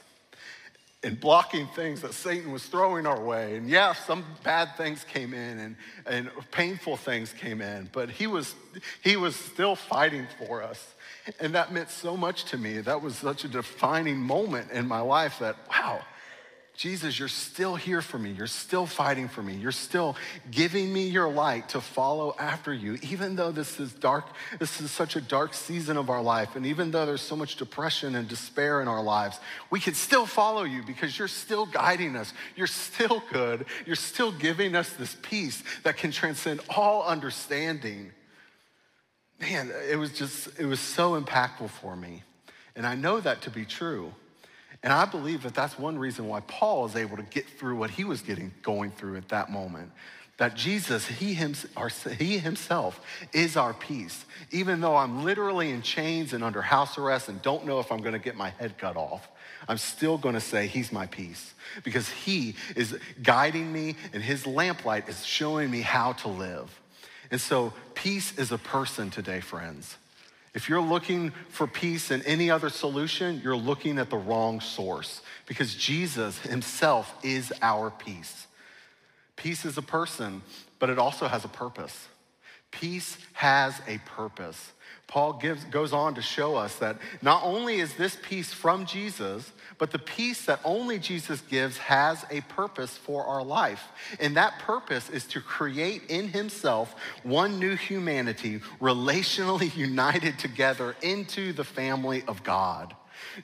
and 1.06 1.20
blocking 1.20 1.68
things 1.68 2.02
that 2.02 2.15
Satan 2.15 2.52
was 2.52 2.65
throwing 2.65 3.06
our 3.06 3.22
way. 3.22 3.58
And 3.58 3.70
yeah, 3.70 3.94
some 3.94 4.26
bad 4.44 4.76
things 4.76 5.04
came 5.04 5.36
in 5.36 5.60
and, 5.60 5.76
and 6.08 6.32
painful 6.50 6.98
things 6.98 7.32
came 7.32 7.62
in, 7.62 7.89
but 7.94 8.10
he 8.10 8.26
was, 8.26 8.56
he 9.04 9.15
was 9.15 9.36
still 9.36 9.76
fighting 9.76 10.26
for 10.39 10.63
us. 10.63 10.96
And 11.39 11.54
that 11.54 11.72
meant 11.72 11.91
so 11.91 12.18
much 12.18 12.46
to 12.46 12.58
me. 12.58 12.80
That 12.80 13.04
was 13.04 13.18
such 13.18 13.44
a 13.44 13.48
defining 13.48 14.18
moment 14.18 14.72
in 14.72 14.88
my 14.88 15.00
life 15.00 15.38
that, 15.39 15.58
wow, 15.70 16.02
Jesus, 16.76 17.18
you're 17.18 17.30
still 17.30 17.76
here 17.76 18.02
for 18.02 18.20
me. 18.20 18.32
You're 18.32 18.48
still 18.48 18.86
fighting 18.86 19.30
for 19.30 19.42
me. 19.42 19.54
You're 19.54 19.72
still 19.72 20.18
giving 20.52 20.92
me 20.92 21.08
your 21.08 21.30
light 21.30 21.70
to 21.70 21.80
follow 21.80 22.36
after 22.38 22.74
you, 22.74 22.98
even 23.02 23.38
though 23.38 23.52
this 23.52 23.80
is 23.80 23.94
dark. 23.94 24.26
This 24.60 24.82
is 24.82 24.92
such 24.92 25.16
a 25.16 25.22
dark 25.22 25.54
season 25.54 25.96
of 25.96 26.10
our 26.10 26.22
life. 26.22 26.58
And 26.58 26.66
even 26.66 26.92
though 26.92 27.06
there's 27.06 27.22
so 27.22 27.38
much 27.38 27.56
depression 27.56 28.16
and 28.16 28.28
despair 28.28 28.82
in 28.82 28.90
our 28.90 29.02
lives, 29.02 29.40
we 29.70 29.80
can 29.80 29.94
still 29.94 30.26
follow 30.26 30.64
you 30.64 30.84
because 30.84 31.18
you're 31.18 31.30
still 31.30 31.66
guiding 31.66 32.18
us. 32.18 32.34
You're 32.58 32.68
still 32.68 33.24
good. 33.32 33.66
You're 33.86 33.96
still 33.96 34.34
giving 34.34 34.76
us 34.76 34.90
this 34.90 35.16
peace 35.22 35.64
that 35.84 35.96
can 35.96 36.12
transcend 36.12 36.60
all 36.76 37.04
understanding. 37.04 38.12
Man, 39.40 39.72
it 39.90 39.96
was 39.96 40.12
just, 40.12 40.60
it 40.60 40.66
was 40.66 40.82
so 40.82 41.20
impactful 41.20 41.70
for 41.70 41.96
me. 41.96 42.24
And 42.76 42.86
I 42.86 42.96
know 42.96 43.22
that 43.22 43.44
to 43.44 43.50
be 43.50 43.64
true. 43.64 44.14
And 44.86 44.93
I 44.93 45.06
believe 45.06 45.41
that 45.43 45.56
that's 45.56 45.80
one 45.80 45.98
reason 45.98 46.28
why 46.28 46.41
Paul 46.41 46.86
is 46.86 46.95
able 46.95 47.17
to 47.17 47.24
get 47.24 47.50
through 47.50 47.76
what 47.76 47.89
he 47.89 48.04
was 48.04 48.21
getting 48.21 48.54
going 48.62 48.91
through 48.91 49.17
at 49.17 49.30
that 49.30 49.52
moment. 49.52 49.91
that 50.38 50.54
Jesus, 50.54 51.08
he, 51.08 51.34
himself 51.34 53.00
is 53.34 53.58
our 53.58 53.74
peace. 53.74 54.26
Even 54.52 54.82
though 54.82 54.95
I'm 54.95 55.24
literally 55.24 55.71
in 55.71 55.82
chains 55.82 56.34
and 56.34 56.43
under 56.43 56.62
house 56.62 56.98
arrest 56.98 57.30
and 57.30 57.41
don't 57.41 57.65
know 57.65 57.80
if 57.80 57.91
I'm 57.91 58.00
going 58.00 58.13
to 58.13 58.19
get 58.19 58.36
my 58.36 58.50
head 58.50 58.78
cut 58.78 58.95
off, 58.95 59.28
I'm 59.67 59.78
still 59.78 60.17
going 60.17 60.36
to 60.36 60.41
say 60.41 60.67
he's 60.67 60.91
my 60.91 61.08
peace 61.08 61.54
because 61.84 62.10
he 62.10 62.56
is 62.76 62.95
guiding 63.24 63.71
me 63.71 63.95
and 64.13 64.21
his 64.21 64.45
lamplight 64.45 65.10
is 65.10 65.26
showing 65.26 65.71
me 65.71 65.82
how 65.82 66.13
to 66.13 66.28
live. 66.28 66.80
And 67.32 67.41
so, 67.41 67.74
peace 67.95 68.38
is 68.38 68.52
a 68.52 68.60
person 68.60 69.10
today, 69.10 69.39
friends. 69.39 69.98
If 70.56 70.70
you're 70.70 70.82
looking 70.82 71.32
for 71.50 71.68
peace 71.68 72.12
in 72.12 72.22
any 72.22 72.50
other 72.50 72.70
solution, 72.70 73.41
you're 73.44 73.58
looking 73.58 74.00
at 74.00 74.10
the 74.10 74.18
wrong 74.18 74.62
source 74.62 75.22
because 75.48 75.76
Jesus 75.76 76.39
himself 76.39 77.13
is 77.24 77.52
our 77.62 77.91
peace. 77.91 78.48
Peace 79.36 79.65
is 79.65 79.78
a 79.78 79.82
person, 79.82 80.41
but 80.80 80.89
it 80.89 80.98
also 80.98 81.28
has 81.28 81.44
a 81.44 81.50
purpose. 81.50 82.08
Peace 82.80 83.18
has 83.34 83.80
a 83.88 83.98
purpose. 84.00 84.74
Paul 85.08 85.34
gives, 85.34 85.64
goes 85.66 85.94
on 85.94 86.16
to 86.16 86.22
show 86.22 86.56
us 86.56 86.76
that 86.78 86.98
not 87.22 87.42
only 87.44 87.80
is 87.80 87.94
this 87.94 88.18
peace 88.22 88.52
from 88.52 88.86
Jesus, 88.86 89.52
but 89.78 89.92
the 89.92 90.00
peace 90.00 90.46
that 90.46 90.60
only 90.66 91.00
Jesus 91.00 91.42
gives 91.42 91.78
has 91.78 92.26
a 92.32 92.42
purpose 92.42 92.98
for 92.98 93.24
our 93.24 93.44
life. 93.44 93.84
And 94.20 94.36
that 94.36 94.60
purpose 94.60 95.10
is 95.10 95.26
to 95.28 95.42
create 95.42 96.04
in 96.10 96.30
himself 96.30 96.96
one 97.24 97.60
new 97.60 97.76
humanity 97.76 98.62
relationally 98.82 99.76
united 99.78 100.40
together 100.40 100.96
into 101.02 101.54
the 101.54 101.64
family 101.64 102.24
of 102.28 102.44
God. 102.44 102.96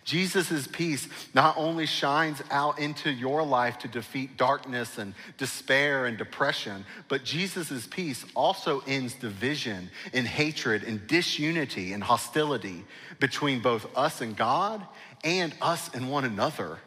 Jesus' 0.04 0.68
peace 0.68 1.08
not 1.34 1.58
only 1.58 1.86
shines 1.86 2.42
out 2.52 2.80
into 2.80 3.12
your 3.12 3.44
life 3.44 3.80
to 3.80 3.88
defeat 3.88 4.38
darkness 4.38 4.98
and 4.98 5.14
despair 5.38 6.06
and 6.06 6.18
depression, 6.18 6.86
but 7.08 7.24
Jesus' 7.24 7.88
peace 7.88 8.26
also 8.36 8.82
ends 8.88 9.14
division 9.14 9.90
and 10.14 10.28
hatred 10.28 10.84
and 10.84 11.06
disunity 11.08 11.94
and 11.94 12.04
hostility 12.04 12.84
between 13.20 13.60
both 13.60 13.86
us 13.98 14.22
and 14.22 14.36
God 14.36 14.86
and 15.24 15.54
us 15.62 15.94
and 15.94 16.10
one 16.10 16.26
another. 16.26 16.80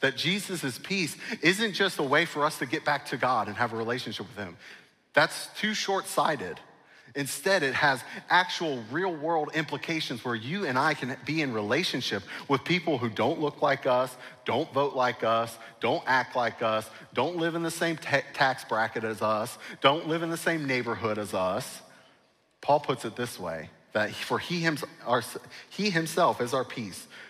That 0.00 0.16
Jesus' 0.16 0.78
peace 0.78 1.16
isn't 1.42 1.72
just 1.72 1.98
a 1.98 2.02
way 2.02 2.26
for 2.26 2.44
us 2.44 2.58
to 2.58 2.66
get 2.66 2.84
back 2.84 3.06
to 3.06 3.16
God 3.16 3.48
and 3.48 3.56
have 3.56 3.72
a 3.72 3.76
relationship 3.76 4.26
with 4.28 4.36
Him. 4.36 4.56
That's 5.14 5.48
too 5.58 5.72
short 5.72 6.06
sighted. 6.06 6.60
Instead, 7.16 7.62
it 7.62 7.74
has 7.74 8.04
actual 8.28 8.84
real 8.90 9.12
world 9.12 9.50
implications 9.54 10.22
where 10.22 10.34
you 10.34 10.66
and 10.66 10.78
I 10.78 10.92
can 10.92 11.16
be 11.24 11.40
in 11.40 11.54
relationship 11.54 12.22
with 12.46 12.62
people 12.62 12.98
who 12.98 13.08
don't 13.08 13.40
look 13.40 13.62
like 13.62 13.86
us, 13.86 14.14
don't 14.44 14.70
vote 14.74 14.94
like 14.94 15.24
us, 15.24 15.56
don't 15.80 16.04
act 16.06 16.36
like 16.36 16.62
us, 16.62 16.88
don't 17.14 17.38
live 17.38 17.54
in 17.54 17.62
the 17.62 17.70
same 17.70 17.96
ta- 17.96 18.20
tax 18.34 18.66
bracket 18.66 19.02
as 19.02 19.22
us, 19.22 19.56
don't 19.80 20.06
live 20.06 20.22
in 20.22 20.28
the 20.28 20.36
same 20.36 20.66
neighborhood 20.66 21.16
as 21.16 21.32
us. 21.32 21.80
Paul 22.60 22.80
puts 22.80 23.06
it 23.06 23.16
this 23.16 23.40
way 23.40 23.70
that 23.94 24.14
for 24.14 24.38
he, 24.38 24.60
himself 24.60 26.40
is 26.42 26.52
our 26.52 26.64
peace 26.64 27.06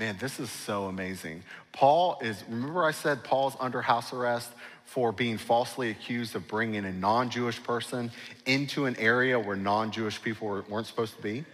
Man, 0.00 0.16
this 0.18 0.40
is 0.40 0.50
so 0.50 0.86
amazing. 0.86 1.42
Paul 1.72 2.18
is, 2.22 2.42
remember 2.48 2.84
I 2.84 2.90
said 2.90 3.22
Paul's 3.22 3.54
under 3.60 3.82
house 3.82 4.14
arrest 4.14 4.48
for 4.86 5.12
being 5.12 5.36
falsely 5.36 5.90
accused 5.90 6.34
of 6.34 6.48
bringing 6.48 6.86
a 6.86 6.92
non 6.92 7.28
Jewish 7.28 7.62
person 7.62 8.10
into 8.46 8.86
an 8.86 8.96
area 8.96 9.38
where 9.38 9.56
non 9.56 9.92
Jewish 9.92 10.22
people 10.22 10.64
weren't 10.70 10.86
supposed 10.86 11.16
to 11.16 11.22
be? 11.22 11.44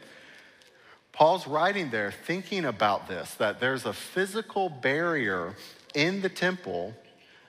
Paul's 1.10 1.48
writing 1.48 1.90
there 1.90 2.12
thinking 2.12 2.64
about 2.64 3.08
this 3.08 3.34
that 3.34 3.58
there's 3.58 3.84
a 3.84 3.92
physical 3.92 4.68
barrier 4.68 5.56
in 5.92 6.22
the 6.22 6.28
temple 6.28 6.94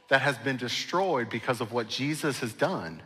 that 0.07 0.21
has 0.21 0.35
been 0.39 0.57
destroyed 0.57 1.29
because 1.29 1.61
of 1.61 1.71
what 1.71 1.87
Jesus 1.87 2.39
has 2.39 2.53
done. 2.53 3.03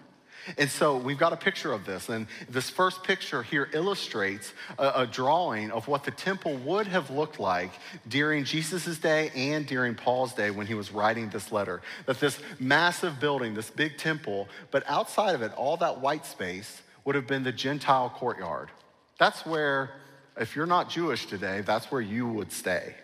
And 0.58 0.70
so 0.70 0.98
we've 0.98 1.18
got 1.18 1.34
a 1.34 1.38
picture 1.38 1.72
of 1.72 1.86
this. 1.86 2.10
And 2.10 2.28
this 2.50 2.70
first 2.70 3.04
picture 3.04 3.44
here 3.44 3.70
illustrates 3.74 4.54
a, 4.78 4.92
a, 4.96 5.08
drawing 5.08 5.72
of 5.72 5.88
what 5.88 6.04
the 6.04 6.12
temple 6.12 6.58
would 6.58 6.88
have 6.88 7.10
looked 7.10 7.40
like 7.40 7.72
during 8.08 8.44
Jesus' 8.44 8.98
day 8.98 9.32
and 9.36 9.66
during 9.66 9.96
Paul's 9.96 10.34
day 10.34 10.52
when 10.52 10.68
he 10.68 10.74
was 10.74 10.92
writing 10.92 11.30
this 11.30 11.52
letter. 11.52 11.82
That 12.06 12.20
this 12.20 12.40
massive 12.60 13.20
building, 13.20 13.54
this 13.54 13.70
big 13.70 13.98
temple, 13.98 14.48
but 14.72 14.84
outside 14.88 15.36
of 15.36 15.42
it, 15.42 15.54
all 15.54 15.78
that 15.78 16.02
white 16.02 16.26
space 16.26 16.82
would 17.06 17.16
have 17.16 17.28
been 17.28 17.44
the 17.44 17.52
Gentile 17.52 18.10
courtyard. 18.10 18.70
That's 19.18 19.46
where, 19.46 19.92
if 20.38 20.56
you're 20.56 20.66
not 20.66 20.90
Jewish 20.90 21.26
today, 21.26 21.62
that's 21.62 21.92
where 21.92 22.02
you 22.02 22.28
would 22.28 22.52
stay. 22.52 22.96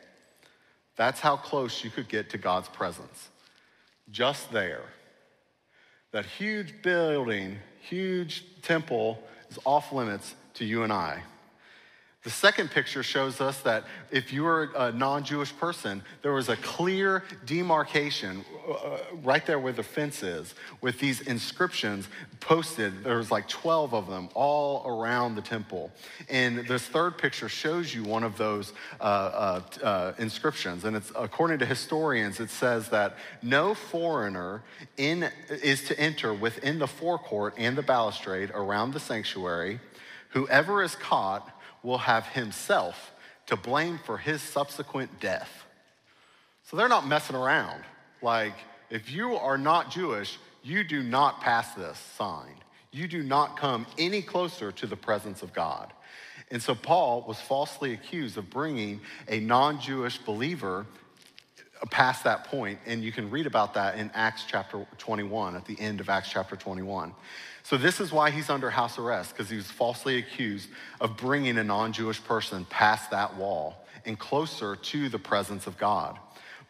That's 0.95 1.19
how 1.19 1.37
close 1.37 1.83
you 1.83 1.89
could 1.89 2.07
get 2.07 2.31
to 2.31 2.37
God's 2.37 2.67
presence. 2.69 3.29
Just 4.09 4.51
there. 4.51 4.83
That 6.11 6.25
huge 6.25 6.81
building, 6.81 7.57
huge 7.81 8.45
temple 8.61 9.21
is 9.49 9.59
off 9.65 9.91
limits 9.91 10.35
to 10.55 10.65
you 10.65 10.83
and 10.83 10.93
I. 10.93 11.21
The 12.23 12.31
second 12.31 12.71
picture 12.71 13.03
shows 13.03 13.39
us 13.39 13.61
that 13.61 13.85
if 14.11 14.33
you 14.33 14.43
were 14.43 14.71
a 14.75 14.91
non 14.91 15.23
Jewish 15.23 15.55
person, 15.55 16.03
there 16.23 16.33
was 16.33 16.49
a 16.49 16.57
clear 16.57 17.23
demarcation 17.45 18.43
uh, 18.67 18.97
right 19.23 19.45
there 19.45 19.59
where 19.59 19.71
the 19.71 19.83
fence 19.83 20.23
is 20.23 20.55
with 20.81 20.99
these 20.99 21.21
inscriptions 21.21 22.09
posted. 22.39 23.03
There 23.03 23.17
was 23.17 23.29
like 23.29 23.47
12 23.47 23.93
of 23.93 24.07
them 24.07 24.29
all 24.33 24.83
around 24.99 25.35
the 25.35 25.41
temple. 25.41 25.91
And 26.27 26.67
this 26.67 26.81
third 26.81 27.19
picture 27.19 27.47
shows 27.47 27.93
you 27.93 28.03
one 28.03 28.23
of 28.23 28.35
those 28.37 28.73
uh, 28.99 29.03
uh, 29.03 29.61
uh 29.83 30.13
inscriptions. 30.17 30.85
And 30.85 30.97
it's 30.97 31.11
according 31.15 31.59
to 31.59 31.65
historians, 31.65 32.39
it 32.39 32.49
says 32.49 32.89
that 32.89 33.15
no 33.43 33.75
foreigner 33.75 34.63
in, 34.97 35.29
is 35.49 35.83
to 35.85 35.99
enter 35.99 36.33
within 36.33 36.79
the 36.79 36.87
forecourt 36.87 37.53
and 37.57 37.77
the 37.77 37.83
balustrade 37.83 38.49
around 38.51 38.91
the 38.91 38.99
sanctuary. 38.99 39.79
Whoever 40.31 40.83
is 40.83 40.93
caught 40.95 41.53
will 41.83 41.99
have 41.99 42.27
himself 42.27 43.11
to 43.47 43.55
blame 43.55 43.99
for 44.05 44.17
his 44.17 44.41
subsequent 44.41 45.19
death. 45.19 45.65
So 46.63 46.75
they're 46.75 46.89
not 46.89 47.07
messing 47.07 47.35
around. 47.35 47.83
Like, 48.21 48.53
if 48.89 49.11
you 49.11 49.35
are 49.35 49.57
not 49.57 49.91
Jewish, 49.91 50.37
you 50.63 50.83
do 50.83 51.01
not 51.01 51.41
pass 51.41 51.73
this 51.73 51.97
sign. 52.17 52.55
You 52.91 53.07
do 53.07 53.23
not 53.23 53.57
come 53.57 53.85
any 53.97 54.21
closer 54.21 54.71
to 54.73 54.87
the 54.87 54.95
presence 54.95 55.41
of 55.41 55.53
God. 55.53 55.93
And 56.51 56.61
so 56.61 56.75
Paul 56.75 57.23
was 57.27 57.39
falsely 57.39 57.93
accused 57.93 58.37
of 58.37 58.49
bringing 58.49 59.01
a 59.27 59.39
non 59.39 59.79
Jewish 59.79 60.17
believer 60.17 60.85
past 61.91 62.23
that 62.23 62.45
point, 62.45 62.79
and 62.85 63.03
you 63.03 63.11
can 63.11 63.29
read 63.29 63.45
about 63.45 63.73
that 63.75 63.97
in 63.97 64.09
Acts 64.13 64.45
chapter 64.47 64.87
21, 64.97 65.55
at 65.55 65.65
the 65.65 65.79
end 65.79 65.99
of 65.99 66.09
Acts 66.09 66.29
chapter 66.29 66.55
21. 66.55 67.13
So, 67.67 67.75
this 67.75 67.99
is 67.99 68.13
why 68.13 68.31
he's 68.31 68.49
under 68.49 68.69
house 68.69 68.97
arrest, 68.97 69.35
because 69.35 69.49
he 69.49 69.57
was 69.57 69.69
falsely 69.69 70.19
accused 70.19 70.69
of 71.01 71.17
bringing 71.17 71.57
a 71.57 71.65
non 71.65 71.91
Jewish 71.91 72.23
person 72.23 72.63
past 72.69 73.11
that 73.11 73.35
wall 73.35 73.85
and 74.05 74.17
closer 74.17 74.77
to 74.77 75.09
the 75.09 75.19
presence 75.19 75.67
of 75.67 75.77
God. 75.77 76.17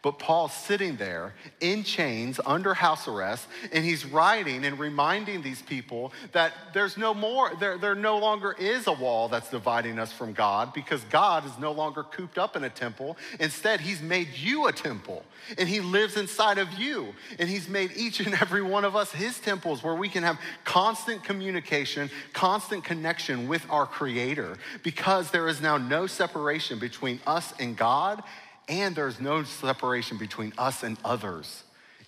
But 0.00 0.20
Paul's 0.20 0.52
sitting 0.52 0.94
there 0.94 1.34
in 1.60 1.82
chains 1.82 2.38
under 2.46 2.72
house 2.72 3.08
arrest, 3.08 3.48
and 3.72 3.84
he's 3.84 4.06
writing 4.06 4.64
and 4.64 4.78
reminding 4.78 5.42
these 5.42 5.60
people 5.60 6.12
that 6.30 6.52
there's 6.72 6.96
no 6.96 7.12
more, 7.12 7.50
there, 7.58 7.78
there 7.78 7.96
no 7.96 8.16
longer 8.18 8.54
is 8.60 8.86
a 8.86 8.92
wall 8.92 9.28
that's 9.28 9.50
dividing 9.50 9.98
us 9.98 10.12
from 10.12 10.32
God 10.34 10.72
because 10.72 11.02
God 11.10 11.44
is 11.44 11.58
no 11.58 11.72
longer 11.72 12.04
cooped 12.04 12.38
up 12.38 12.54
in 12.54 12.62
a 12.62 12.70
temple. 12.70 13.16
Instead, 13.40 13.80
he's 13.80 14.00
made 14.00 14.28
you 14.36 14.68
a 14.68 14.72
temple, 14.72 15.24
and 15.58 15.68
he 15.68 15.80
lives 15.80 16.16
inside 16.16 16.58
of 16.58 16.72
you. 16.74 17.12
And 17.40 17.48
he's 17.48 17.68
made 17.68 17.90
each 17.96 18.20
and 18.20 18.34
every 18.40 18.62
one 18.62 18.84
of 18.84 18.94
us 18.94 19.10
his 19.10 19.40
temples 19.40 19.82
where 19.82 19.96
we 19.96 20.08
can 20.08 20.22
have 20.22 20.38
constant 20.62 21.24
communication, 21.24 22.08
constant 22.32 22.84
connection 22.84 23.48
with 23.48 23.66
our 23.68 23.84
Creator 23.84 24.58
because 24.84 25.32
there 25.32 25.48
is 25.48 25.60
now 25.60 25.76
no 25.76 26.06
separation 26.06 26.78
between 26.78 27.18
us 27.26 27.52
and 27.58 27.76
God 27.76 28.22
and 28.68 28.94
there's 28.94 29.20
no 29.20 29.42
separation 29.44 30.18
between 30.18 30.52
us 30.58 30.82
and 30.82 30.98
others 31.04 31.64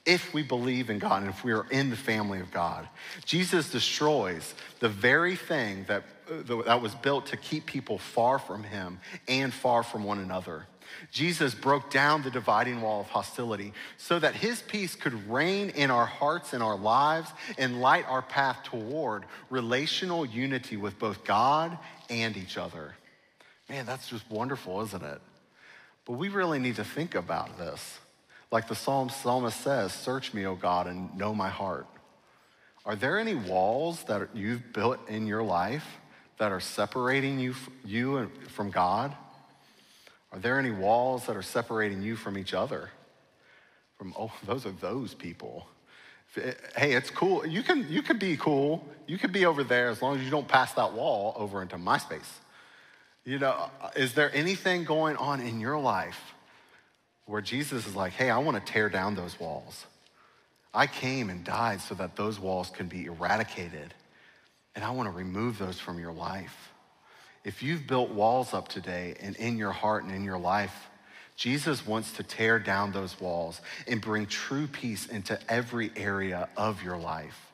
if 0.07 0.33
we 0.33 0.43
believe 0.43 0.91
in 0.91 0.99
God 0.99 1.23
and 1.23 1.31
if 1.31 1.45
we 1.45 1.53
are 1.53 1.67
in 1.71 1.91
the 1.91 1.97
family 1.97 2.41
of 2.41 2.51
God. 2.51 2.89
Jesus 3.25 3.71
destroys 3.71 4.55
the 4.81 4.89
very 4.89 5.37
thing 5.37 5.85
that, 5.89 6.05
uh, 6.31 6.63
that 6.63 6.81
was 6.81 6.95
built 6.95 7.27
to 7.27 7.37
keep 7.37 7.67
people 7.67 7.99
far 7.99 8.39
from 8.39 8.63
him 8.63 8.99
and 9.29 9.53
far 9.53 9.83
from 9.83 10.05
one 10.05 10.19
another. 10.19 10.67
Jesus 11.13 11.55
broke 11.55 11.91
down 11.91 12.23
the 12.23 12.31
dividing 12.31 12.81
wall 12.81 13.03
of 13.03 13.09
hostility 13.09 13.73
so 13.97 14.19
that 14.19 14.35
his 14.35 14.61
peace 14.63 14.97
could 14.97 15.31
reign 15.31 15.71
in 15.71 15.91
our 15.91 16.07
hearts 16.07 16.53
and 16.53 16.63
our 16.63 16.77
lives 16.77 17.31
and 17.59 17.81
light 17.81 18.05
our 18.09 18.23
path 18.23 18.63
toward 18.65 19.25
relational 19.51 20.27
unity 20.27 20.77
with 20.77 20.99
both 20.99 21.23
God 21.25 21.79
and 22.09 22.37
each 22.37 22.59
other. 22.59 22.95
Man, 23.69 23.87
that's 23.87 24.09
just 24.09 24.29
wonderful, 24.31 24.81
isn't 24.81 25.03
it? 25.03 25.21
But 26.11 26.19
we 26.19 26.29
really 26.29 26.59
need 26.59 26.75
to 26.75 26.83
think 26.83 27.15
about 27.15 27.57
this. 27.57 28.01
Like 28.51 28.67
the 28.67 28.75
Psalm 28.75 29.11
psalmist 29.11 29.61
says, 29.61 29.93
Search 29.93 30.35
me, 30.35 30.45
O 30.45 30.57
God, 30.57 30.89
and 30.89 31.17
know 31.17 31.33
my 31.33 31.49
heart. 31.49 31.87
Are 32.85 32.97
there 32.97 33.17
any 33.17 33.37
walls 33.37 34.03
that 34.09 34.35
you've 34.35 34.73
built 34.73 35.09
in 35.09 35.29
your 35.29 35.45
life 35.45 35.87
that 36.39 36.51
are 36.51 36.59
separating 36.59 37.39
you, 37.39 37.55
you 37.85 38.29
from 38.49 38.73
God? 38.73 39.15
Are 40.33 40.41
there 40.41 40.59
any 40.59 40.73
walls 40.73 41.27
that 41.27 41.37
are 41.37 41.43
separating 41.43 42.03
you 42.03 42.17
from 42.17 42.37
each 42.37 42.55
other? 42.55 42.91
From, 43.97 44.13
oh, 44.19 44.33
those 44.45 44.67
are 44.67 44.73
those 44.73 45.15
people. 45.15 45.69
Hey, 46.77 46.95
it's 46.95 47.11
cool. 47.11 47.47
You 47.47 47.63
can, 47.63 47.87
you 47.89 48.03
can 48.03 48.19
be 48.19 48.37
cool. 48.37 48.85
You 49.07 49.17
can 49.17 49.31
be 49.31 49.47
over 49.47 49.63
there 49.63 49.91
as 49.91 50.03
long 50.03 50.17
as 50.17 50.25
you 50.25 50.31
don't 50.31 50.49
pass 50.49 50.73
that 50.73 50.93
wall 50.93 51.35
over 51.37 51.63
into 51.63 51.79
my 51.79 51.99
space. 51.99 52.41
You 53.25 53.39
know, 53.39 53.71
is 53.97 54.15
there 54.15 54.35
anything 54.35 54.85
going 54.85 55.17
on 55.17 55.41
in 55.41 55.61
your 55.61 55.79
life 55.79 56.19
where 57.27 57.43
Jesus 57.43 57.87
is 57.87 57.95
like, 57.95 58.13
hey, 58.13 58.31
I 58.31 58.39
want 58.39 58.65
to 58.65 58.73
tear 58.73 58.89
down 58.89 59.15
those 59.15 59.39
walls? 59.39 59.87
I 60.73 60.87
came 60.87 61.31
and 61.31 61.45
died 61.45 61.81
so 61.81 61.95
that 61.97 62.17
those 62.17 62.39
walls 62.39 62.71
can 62.71 62.87
be 62.87 63.07
eradicated. 63.07 63.93
And 64.75 64.85
I 64.85 64.91
want 64.91 65.09
to 65.09 65.15
remove 65.15 65.59
those 65.59 65.79
from 65.79 65.99
your 65.99 66.13
life. 66.13 66.71
If 67.45 67.63
you've 67.63 67.87
built 67.87 68.11
walls 68.11 68.55
up 68.55 68.69
today 68.69 69.17
and 69.21 69.37
in 69.37 69.59
your 69.59 69.73
heart 69.73 70.05
and 70.05 70.15
in 70.15 70.25
your 70.25 70.39
life, 70.39 70.89
Jesus 71.37 71.87
wants 71.87 72.13
to 72.13 72.23
tear 72.23 72.59
down 72.59 72.93
those 72.93 73.21
walls 73.21 73.61
and 73.87 74.01
bring 74.01 74.27
true 74.27 74.67
peace 74.67 75.07
into 75.07 75.39
every 75.51 75.91
area 75.97 76.49
of 76.57 76.83
your 76.83 76.99
life. 76.99 77.50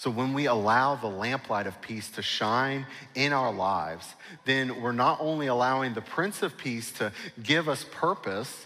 So 0.00 0.08
when 0.08 0.32
we 0.32 0.46
allow 0.46 0.96
the 0.96 1.08
lamplight 1.08 1.66
of 1.66 1.78
peace 1.82 2.10
to 2.12 2.22
shine 2.22 2.86
in 3.14 3.34
our 3.34 3.52
lives, 3.52 4.14
then 4.46 4.80
we're 4.80 4.92
not 4.92 5.18
only 5.20 5.48
allowing 5.48 5.92
the 5.92 6.00
Prince 6.00 6.42
of 6.42 6.56
Peace 6.56 6.90
to 6.92 7.12
give 7.42 7.68
us 7.68 7.84
purpose, 7.92 8.64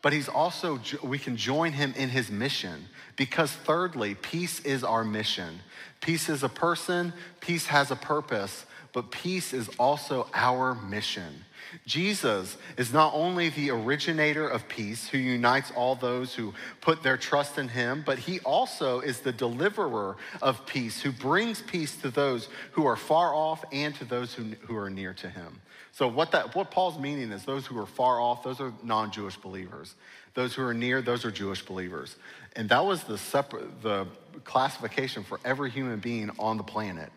but 0.00 0.14
he's 0.14 0.30
also, 0.30 0.80
we 1.02 1.18
can 1.18 1.36
join 1.36 1.72
him 1.72 1.92
in 1.94 2.08
his 2.08 2.30
mission. 2.30 2.86
Because 3.16 3.52
thirdly, 3.52 4.14
peace 4.14 4.60
is 4.60 4.82
our 4.82 5.04
mission. 5.04 5.60
Peace 6.00 6.30
is 6.30 6.42
a 6.42 6.48
person, 6.48 7.12
peace 7.42 7.66
has 7.66 7.90
a 7.90 7.96
purpose, 7.96 8.64
but 8.94 9.10
peace 9.10 9.52
is 9.52 9.68
also 9.78 10.26
our 10.32 10.74
mission. 10.74 11.44
Jesus 11.86 12.56
is 12.76 12.92
not 12.92 13.12
only 13.14 13.48
the 13.48 13.70
originator 13.70 14.46
of 14.48 14.68
peace 14.68 15.08
who 15.08 15.18
unites 15.18 15.70
all 15.74 15.94
those 15.94 16.34
who 16.34 16.54
put 16.80 17.02
their 17.02 17.16
trust 17.16 17.58
in 17.58 17.68
him, 17.68 18.02
but 18.04 18.18
he 18.18 18.40
also 18.40 19.00
is 19.00 19.20
the 19.20 19.32
deliverer 19.32 20.16
of 20.40 20.66
peace 20.66 21.00
who 21.00 21.12
brings 21.12 21.62
peace 21.62 21.96
to 21.96 22.10
those 22.10 22.48
who 22.72 22.86
are 22.86 22.96
far 22.96 23.34
off 23.34 23.64
and 23.72 23.94
to 23.96 24.04
those 24.04 24.34
who, 24.34 24.44
who 24.66 24.76
are 24.76 24.90
near 24.90 25.14
to 25.14 25.28
him. 25.28 25.60
So 25.92 26.08
what 26.08 26.32
that 26.32 26.54
what 26.54 26.70
Paul's 26.70 26.98
meaning 26.98 27.32
is 27.32 27.44
those 27.44 27.66
who 27.66 27.78
are 27.78 27.86
far 27.86 28.20
off, 28.20 28.42
those 28.42 28.60
are 28.60 28.72
non-Jewish 28.82 29.36
believers. 29.36 29.94
Those 30.34 30.54
who 30.54 30.62
are 30.62 30.72
near, 30.72 31.02
those 31.02 31.26
are 31.26 31.30
Jewish 31.30 31.64
believers. 31.64 32.16
And 32.56 32.68
that 32.70 32.84
was 32.84 33.04
the 33.04 33.18
separate 33.18 33.82
the 33.82 34.06
classification 34.44 35.22
for 35.22 35.38
every 35.44 35.70
human 35.70 35.98
being 35.98 36.30
on 36.38 36.56
the 36.56 36.62
planet. 36.62 37.10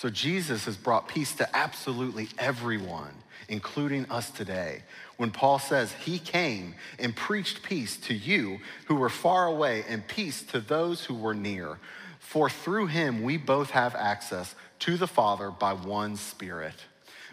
So 0.00 0.08
Jesus 0.08 0.64
has 0.64 0.78
brought 0.78 1.08
peace 1.08 1.34
to 1.34 1.54
absolutely 1.54 2.30
everyone, 2.38 3.12
including 3.50 4.10
us 4.10 4.30
today. 4.30 4.82
When 5.18 5.30
Paul 5.30 5.58
says 5.58 5.92
he 5.92 6.18
came 6.18 6.74
and 6.98 7.14
preached 7.14 7.62
peace 7.62 7.98
to 8.06 8.14
you 8.14 8.60
who 8.86 8.94
were 8.94 9.10
far 9.10 9.44
away 9.44 9.84
and 9.86 10.08
peace 10.08 10.40
to 10.44 10.60
those 10.60 11.04
who 11.04 11.14
were 11.14 11.34
near. 11.34 11.78
For 12.18 12.48
through 12.48 12.86
him 12.86 13.22
we 13.22 13.36
both 13.36 13.72
have 13.72 13.94
access 13.94 14.54
to 14.78 14.96
the 14.96 15.06
Father 15.06 15.50
by 15.50 15.74
one 15.74 16.16
Spirit. 16.16 16.76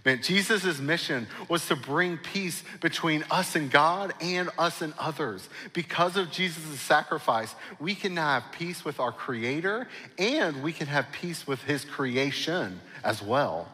Man, 0.07 0.21
Jesus' 0.21 0.79
mission 0.79 1.27
was 1.49 1.67
to 1.67 1.75
bring 1.75 2.15
peace 2.15 2.63
between 2.79 3.25
us 3.29 3.57
and 3.57 3.69
God 3.69 4.13
and 4.21 4.49
us 4.57 4.81
and 4.81 4.93
others. 4.97 5.49
Because 5.73 6.15
of 6.15 6.31
Jesus' 6.31 6.79
sacrifice, 6.79 7.53
we 7.77 7.93
can 7.93 8.13
now 8.13 8.39
have 8.39 8.53
peace 8.53 8.85
with 8.85 9.01
our 9.01 9.11
Creator 9.11 9.85
and 10.17 10.63
we 10.63 10.71
can 10.71 10.87
have 10.87 11.11
peace 11.11 11.45
with 11.45 11.61
His 11.63 11.83
creation 11.83 12.79
as 13.03 13.21
well. 13.21 13.67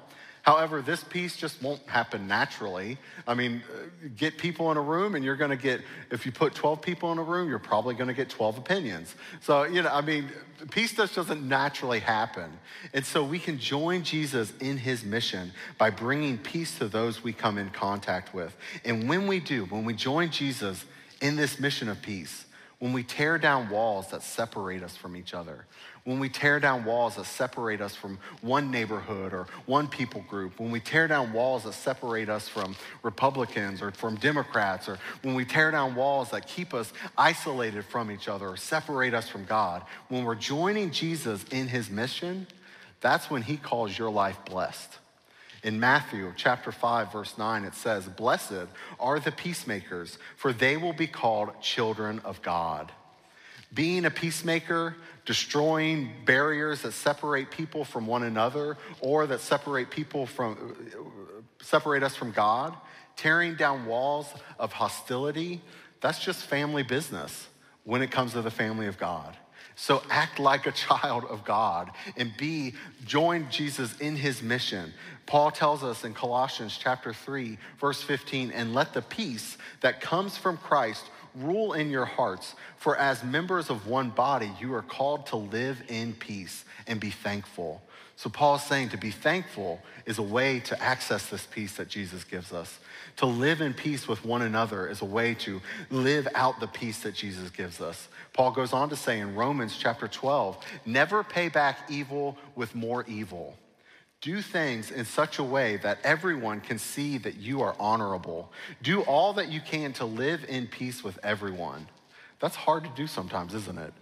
However, 0.43 0.81
this 0.81 1.01
peace 1.05 1.37
just 1.37 1.61
won't 1.63 1.81
happen 1.87 2.27
naturally. 2.27 2.97
I 3.25 3.33
mean, 3.33 3.63
uh, 3.73 4.09
get 4.17 4.37
people 4.37 4.71
in 4.71 4.77
a 4.77 4.81
room 4.81 5.15
and 5.15 5.23
you're 5.23 5.37
going 5.37 5.51
to 5.51 5.57
get, 5.57 5.81
if 6.11 6.25
you 6.25 6.33
put 6.33 6.53
12 6.53 6.81
people 6.81 7.13
in 7.13 7.17
a 7.17 7.23
room, 7.23 7.49
you're 7.49 7.59
probably 7.59 7.95
going 7.95 8.09
to 8.09 8.13
get 8.13 8.29
12 8.29 8.57
opinions. 8.57 9.15
So, 9.39 9.63
you 9.63 9.81
know, 9.81 9.89
I 9.89 10.01
mean, 10.01 10.27
peace 10.69 10.93
just 10.93 11.15
doesn't 11.15 11.47
naturally 11.47 11.99
happen. 11.99 12.51
And 12.93 13.05
so 13.05 13.23
we 13.23 13.39
can 13.39 13.57
join 13.57 14.03
Jesus 14.03 14.51
in 14.59 14.77
his 14.77 15.05
mission 15.05 15.53
by 15.77 15.89
bringing 15.89 16.37
peace 16.37 16.77
to 16.77 16.89
those 16.89 17.23
we 17.23 17.31
come 17.31 17.57
in 17.57 17.69
contact 17.69 18.33
with. 18.33 18.53
And 18.83 19.07
when 19.07 19.27
we 19.27 19.39
do, 19.39 19.63
when 19.65 19.85
we 19.85 19.93
join 19.93 20.29
Jesus 20.29 20.83
in 21.21 21.37
this 21.37 21.57
mission 21.57 21.87
of 21.87 22.01
peace, 22.01 22.45
when 22.83 22.91
we 22.91 23.01
tear 23.01 23.37
down 23.37 23.69
walls 23.69 24.09
that 24.09 24.21
separate 24.21 24.83
us 24.83 24.93
from 24.93 25.15
each 25.15 25.33
other, 25.33 25.63
when 26.03 26.19
we 26.19 26.27
tear 26.27 26.59
down 26.59 26.83
walls 26.83 27.15
that 27.15 27.23
separate 27.23 27.79
us 27.79 27.95
from 27.95 28.19
one 28.41 28.69
neighborhood 28.69 29.31
or 29.31 29.47
one 29.67 29.87
people 29.87 30.19
group, 30.27 30.59
when 30.59 30.69
we 30.69 30.81
tear 30.81 31.07
down 31.07 31.31
walls 31.31 31.63
that 31.63 31.75
separate 31.75 32.27
us 32.27 32.49
from 32.49 32.75
Republicans 33.01 33.81
or 33.81 33.91
from 33.91 34.15
Democrats, 34.15 34.89
or 34.89 34.99
when 35.21 35.33
we 35.33 35.45
tear 35.45 35.71
down 35.71 35.95
walls 35.95 36.31
that 36.31 36.45
keep 36.45 36.73
us 36.73 36.91
isolated 37.17 37.85
from 37.85 38.11
each 38.11 38.27
other 38.27 38.49
or 38.49 38.57
separate 38.57 39.13
us 39.13 39.29
from 39.29 39.45
God, 39.45 39.83
when 40.09 40.25
we're 40.25 40.35
joining 40.35 40.91
Jesus 40.91 41.45
in 41.51 41.69
his 41.69 41.89
mission, 41.89 42.45
that's 42.99 43.29
when 43.29 43.43
he 43.43 43.55
calls 43.55 43.97
your 43.97 44.09
life 44.09 44.37
blessed. 44.43 44.89
In 45.63 45.79
Matthew 45.79 46.33
chapter 46.35 46.71
5 46.73 47.11
verse 47.13 47.37
9 47.37 47.63
it 47.63 47.73
says, 47.73 48.05
"Blessed 48.07 48.67
are 48.99 49.19
the 49.19 49.31
peacemakers, 49.31 50.17
for 50.35 50.51
they 50.51 50.75
will 50.75 50.93
be 50.93 51.07
called 51.07 51.61
children 51.61 52.19
of 52.25 52.41
God." 52.41 52.91
Being 53.73 54.05
a 54.05 54.11
peacemaker, 54.11 54.95
destroying 55.25 56.25
barriers 56.25 56.81
that 56.81 56.91
separate 56.91 57.49
people 57.49 57.85
from 57.85 58.05
one 58.05 58.23
another 58.23 58.77
or 58.99 59.25
that 59.25 59.39
separate 59.39 59.89
people 59.89 60.27
from 60.27 60.75
separate 61.61 62.03
us 62.03 62.15
from 62.15 62.31
God, 62.31 62.75
tearing 63.15 63.55
down 63.55 63.85
walls 63.85 64.27
of 64.59 64.73
hostility, 64.73 65.61
that's 66.01 66.19
just 66.19 66.45
family 66.45 66.83
business 66.83 67.47
when 67.85 68.01
it 68.01 68.11
comes 68.11 68.33
to 68.33 68.41
the 68.41 68.51
family 68.51 68.87
of 68.87 68.97
God. 68.97 69.37
So 69.75 70.03
act 70.09 70.39
like 70.39 70.65
a 70.65 70.71
child 70.71 71.25
of 71.25 71.43
God 71.43 71.91
and 72.17 72.35
be 72.37 72.75
join 73.05 73.49
Jesus 73.49 73.97
in 73.99 74.15
his 74.15 74.41
mission. 74.41 74.93
Paul 75.25 75.51
tells 75.51 75.83
us 75.83 76.03
in 76.03 76.13
Colossians 76.13 76.77
chapter 76.79 77.13
3 77.13 77.57
verse 77.79 78.01
15 78.01 78.51
and 78.51 78.73
let 78.73 78.93
the 78.93 79.01
peace 79.01 79.57
that 79.81 80.01
comes 80.01 80.37
from 80.37 80.57
Christ 80.57 81.05
rule 81.35 81.73
in 81.73 81.89
your 81.89 82.05
hearts. 82.05 82.55
For 82.77 82.97
as 82.97 83.23
members 83.23 83.69
of 83.69 83.87
one 83.87 84.09
body, 84.09 84.51
you 84.59 84.73
are 84.73 84.81
called 84.81 85.27
to 85.27 85.37
live 85.37 85.81
in 85.87 86.13
peace 86.13 86.65
and 86.87 86.99
be 86.99 87.09
thankful. 87.09 87.81
So 88.15 88.29
Paul 88.29 88.55
is 88.55 88.63
saying 88.63 88.89
to 88.89 88.97
be 88.97 89.11
thankful 89.11 89.81
is 90.05 90.17
a 90.17 90.23
way 90.23 90.59
to 90.61 90.81
access 90.81 91.27
this 91.27 91.45
peace 91.45 91.77
that 91.77 91.89
Jesus 91.89 92.23
gives 92.23 92.53
us. 92.53 92.79
To 93.17 93.25
live 93.25 93.61
in 93.61 93.73
peace 93.73 94.07
with 94.07 94.23
one 94.23 94.43
another 94.43 94.87
is 94.87 95.01
a 95.01 95.05
way 95.05 95.33
to 95.35 95.61
live 95.89 96.27
out 96.35 96.59
the 96.59 96.67
peace 96.67 96.99
that 97.01 97.15
Jesus 97.15 97.49
gives 97.49 97.81
us. 97.81 98.07
Paul 98.33 98.51
goes 98.51 98.71
on 98.71 98.89
to 98.89 98.95
say 98.95 99.19
in 99.19 99.35
Romans 99.35 99.77
chapter 99.77 100.07
12, 100.07 100.57
never 100.85 101.23
pay 101.23 101.49
back 101.49 101.79
evil 101.89 102.37
with 102.55 102.73
more 102.75 103.03
evil. 103.07 103.57
Do 104.23 104.41
things 104.41 104.89
in 104.89 105.03
such 105.03 105.37
a 105.37 105.43
way 105.43 105.75
that 105.83 105.99
everyone 106.05 106.61
can 106.61 106.79
see 106.79 107.17
that 107.17 107.35
you 107.35 107.61
are 107.61 107.75
honorable. 107.77 108.53
Do 108.81 109.01
all 109.01 109.33
that 109.33 109.51
you 109.51 109.59
can 109.59 109.91
to 109.93 110.05
live 110.05 110.45
in 110.47 110.65
peace 110.65 111.03
with 111.03 111.19
everyone. 111.23 111.87
That's 112.39 112.55
hard 112.55 112.85
to 112.85 112.89
do 112.95 113.05
sometimes, 113.05 113.53
isn't 113.53 113.77
it? 113.77 113.93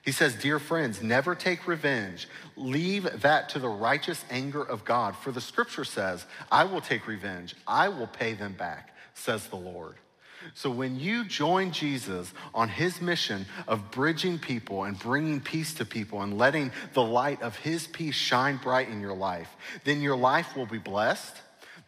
He 0.00 0.12
says, 0.12 0.34
Dear 0.34 0.58
friends, 0.58 1.02
never 1.02 1.34
take 1.34 1.68
revenge. 1.68 2.26
Leave 2.56 3.20
that 3.20 3.50
to 3.50 3.58
the 3.58 3.68
righteous 3.68 4.24
anger 4.30 4.62
of 4.62 4.82
God. 4.86 5.14
For 5.14 5.30
the 5.30 5.42
scripture 5.42 5.84
says, 5.84 6.24
I 6.50 6.64
will 6.64 6.80
take 6.80 7.06
revenge, 7.06 7.54
I 7.66 7.90
will 7.90 8.06
pay 8.06 8.32
them 8.32 8.54
back, 8.54 8.96
says 9.12 9.46
the 9.48 9.56
Lord. 9.56 9.96
So 10.54 10.70
when 10.70 10.98
you 10.98 11.24
join 11.24 11.70
Jesus 11.72 12.32
on 12.54 12.68
his 12.68 13.00
mission 13.00 13.46
of 13.66 13.90
bridging 13.90 14.38
people 14.38 14.84
and 14.84 14.98
bringing 14.98 15.40
peace 15.40 15.74
to 15.74 15.84
people 15.84 16.22
and 16.22 16.38
letting 16.38 16.72
the 16.94 17.02
light 17.02 17.42
of 17.42 17.56
his 17.56 17.86
peace 17.86 18.14
shine 18.14 18.56
bright 18.56 18.88
in 18.88 19.00
your 19.00 19.14
life, 19.14 19.54
then 19.84 20.00
your 20.00 20.16
life 20.16 20.56
will 20.56 20.66
be 20.66 20.78
blessed. 20.78 21.36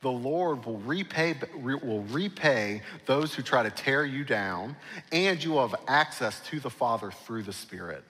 The 0.01 0.11
Lord 0.11 0.65
will 0.65 0.79
repay, 0.79 1.35
will 1.57 2.05
repay 2.05 2.83
those 3.07 3.35
who 3.35 3.43
try 3.43 3.65
to 3.65 3.71
tear 3.71 4.05
you 4.05 4.25
down, 4.25 4.77
and 5.11 5.43
you 5.43 5.53
will 5.53 5.67
have 5.67 5.81
access 5.89 6.41
to 6.49 6.61
the 6.61 6.71
Father 6.71 7.11
through 7.11 7.43
the 7.43 7.53
Spirit. 7.53 8.05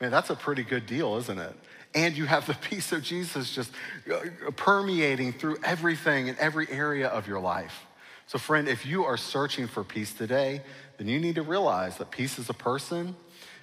Man, 0.00 0.10
that's 0.10 0.30
a 0.30 0.36
pretty 0.36 0.64
good 0.64 0.86
deal, 0.86 1.16
isn't 1.16 1.38
it? 1.38 1.54
And 1.94 2.16
you 2.16 2.26
have 2.26 2.46
the 2.46 2.54
peace 2.68 2.92
of 2.92 3.02
Jesus 3.02 3.54
just 3.54 3.72
uh, 4.12 4.50
permeating 4.56 5.32
through 5.32 5.58
everything 5.64 6.28
in 6.28 6.36
every 6.38 6.70
area 6.70 7.08
of 7.08 7.26
your 7.26 7.40
life. 7.40 7.86
So, 8.30 8.38
friend, 8.38 8.68
if 8.68 8.86
you 8.86 9.02
are 9.06 9.16
searching 9.16 9.66
for 9.66 9.82
peace 9.82 10.12
today, 10.12 10.62
then 10.98 11.08
you 11.08 11.18
need 11.18 11.34
to 11.34 11.42
realize 11.42 11.96
that 11.96 12.12
peace 12.12 12.38
is 12.38 12.48
a 12.48 12.54
person, 12.54 13.16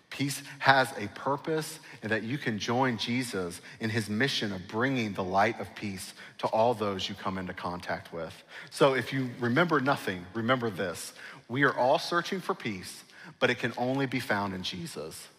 peace 0.10 0.44
has 0.60 0.92
a 0.98 1.08
purpose, 1.08 1.80
and 2.04 2.12
that 2.12 2.24
you 2.24 2.38
can 2.38 2.60
join 2.60 2.98
Jesus 2.98 3.62
in 3.80 3.90
his 3.90 4.10
mission 4.10 4.52
of 4.52 4.68
bringing 4.68 5.14
the 5.14 5.24
light 5.24 5.58
of 5.62 5.74
peace 5.74 6.14
to 6.40 6.48
all 6.48 6.74
those 6.74 7.08
you 7.08 7.16
come 7.16 7.38
into 7.38 7.54
contact 7.54 8.12
with. 8.12 8.34
So, 8.70 8.94
if 8.94 9.14
you 9.14 9.30
remember 9.40 9.80
nothing, 9.80 10.26
remember 10.34 10.70
this 10.70 11.14
we 11.48 11.64
are 11.64 11.74
all 11.74 11.98
searching 11.98 12.42
for 12.42 12.54
peace, 12.54 13.06
but 13.40 13.50
it 13.50 13.60
can 13.60 13.72
only 13.78 14.06
be 14.06 14.20
found 14.20 14.54
in 14.54 14.64
Jesus. 14.64 15.30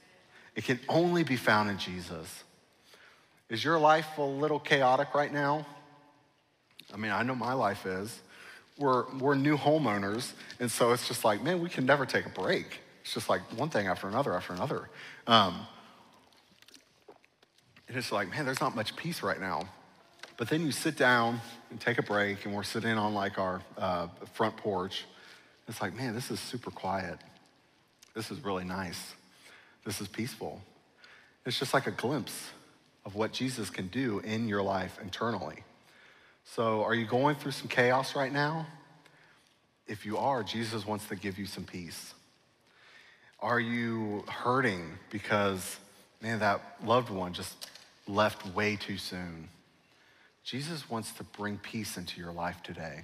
It 0.57 0.65
can 0.65 0.81
only 0.89 1.23
be 1.23 1.37
found 1.37 1.69
in 1.69 1.77
Jesus. 1.77 2.45
Is 3.51 3.63
your 3.63 3.79
life 3.79 4.17
a 4.17 4.23
little 4.23 4.59
chaotic 4.59 5.13
right 5.13 5.31
now? 5.31 5.67
I 6.95 6.97
mean, 6.97 7.13
I 7.13 7.23
know 7.25 7.35
my 7.35 7.53
life 7.53 7.85
is 7.85 8.23
we're, 8.79 9.05
we're 9.19 9.35
new 9.35 9.57
homeowners, 9.57 10.33
and 10.61 10.71
so 10.71 10.93
it's 10.93 11.09
just 11.09 11.25
like, 11.25 11.43
man, 11.43 11.61
we 11.61 11.69
can 11.69 11.85
never 11.85 12.07
take 12.07 12.27
a 12.27 12.31
break. 12.31 12.81
It's 13.03 13.15
just 13.15 13.29
like 13.29 13.41
one 13.59 13.71
thing 13.71 13.87
after 13.87 14.07
another 14.07 14.35
after 14.35 14.53
another. 14.53 14.89
Um, 15.27 15.67
and 17.89 17.97
it's 17.97 18.13
like, 18.13 18.31
man, 18.31 18.45
there's 18.45 18.61
not 18.61 18.77
much 18.77 18.95
peace 18.97 19.23
right 19.23 19.41
now. 19.41 19.69
But 20.37 20.49
then 20.49 20.65
you 20.65 20.71
sit 20.71 20.97
down 20.97 21.41
and 21.71 21.81
take 21.81 21.99
a 21.99 22.03
break, 22.03 22.45
and 22.45 22.55
we're 22.55 22.63
sitting 22.63 22.97
on 22.97 23.15
like 23.15 23.39
our 23.39 23.61
uh, 23.77 24.09
front 24.35 24.57
porch. 24.57 25.05
It's 25.67 25.83
like, 25.83 25.95
man, 25.97 26.15
this 26.15 26.31
is 26.31 26.39
super 26.39 26.71
quiet. 26.71 27.19
This 28.15 28.31
is 28.31 28.45
really 28.45 28.65
nice. 28.65 29.15
This 29.85 30.01
is 30.01 30.09
peaceful. 30.09 30.63
It's 31.45 31.59
just 31.59 31.75
like 31.75 31.87
a 31.87 31.91
glimpse 31.91 32.51
of 33.05 33.15
what 33.15 33.33
Jesus 33.33 33.71
can 33.71 33.89
do 33.89 34.21
in 34.21 34.49
your 34.49 34.63
life 34.63 34.99
internally. 35.03 35.65
So, 36.55 36.83
are 36.83 36.95
you 36.95 37.05
going 37.05 37.37
through 37.37 37.53
some 37.53 37.69
chaos 37.69 38.17
right 38.17 38.33
now? 38.33 38.67
If 39.87 40.07
you 40.07 40.17
are, 40.17 40.43
Jesus 40.43 40.87
wants 40.87 41.07
to 41.09 41.17
give 41.17 41.39
you 41.39 41.47
some 41.47 41.65
peace. 41.65 42.15
Are 43.41 43.61
you 43.61 44.25
hurting 44.29 44.99
because, 45.11 45.79
man, 46.23 46.41
that 46.41 46.61
loved 46.85 47.11
one 47.11 47.33
just 47.33 47.69
left 48.07 48.47
way 48.55 48.77
too 48.77 48.97
soon? 48.97 49.49
Jesus 50.43 50.89
wants 50.89 51.13
to 51.13 51.25
bring 51.25 51.59
peace 51.59 51.99
into 51.99 52.21
your 52.21 52.33
life 52.33 52.63
today. 52.63 53.03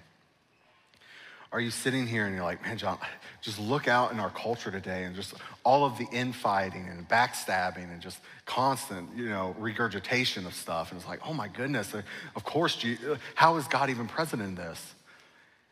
Are 1.52 1.60
you 1.60 1.70
sitting 1.70 2.06
here 2.06 2.26
and 2.26 2.34
you're 2.34 2.44
like, 2.44 2.62
man, 2.62 2.78
John, 2.78 2.98
just 3.40 3.60
look 3.60 3.86
out 3.86 4.10
in 4.10 4.18
our 4.18 4.30
culture 4.30 4.70
today 4.70 5.04
and 5.04 5.14
just 5.14 5.34
all 5.62 5.84
of 5.84 5.96
the 5.98 6.06
infighting 6.10 6.88
and 6.88 7.08
backstabbing 7.08 7.92
and 7.92 8.00
just 8.00 8.18
constant, 8.44 9.08
you 9.16 9.28
know, 9.28 9.54
regurgitation 9.58 10.46
of 10.46 10.54
stuff. 10.54 10.90
And 10.90 11.00
it's 11.00 11.08
like, 11.08 11.20
oh 11.24 11.32
my 11.32 11.48
goodness, 11.48 11.94
uh, 11.94 12.02
of 12.34 12.44
course, 12.44 12.84
uh, 12.84 13.16
how 13.34 13.56
is 13.56 13.68
God 13.68 13.90
even 13.90 14.08
present 14.08 14.42
in 14.42 14.54
this? 14.54 14.94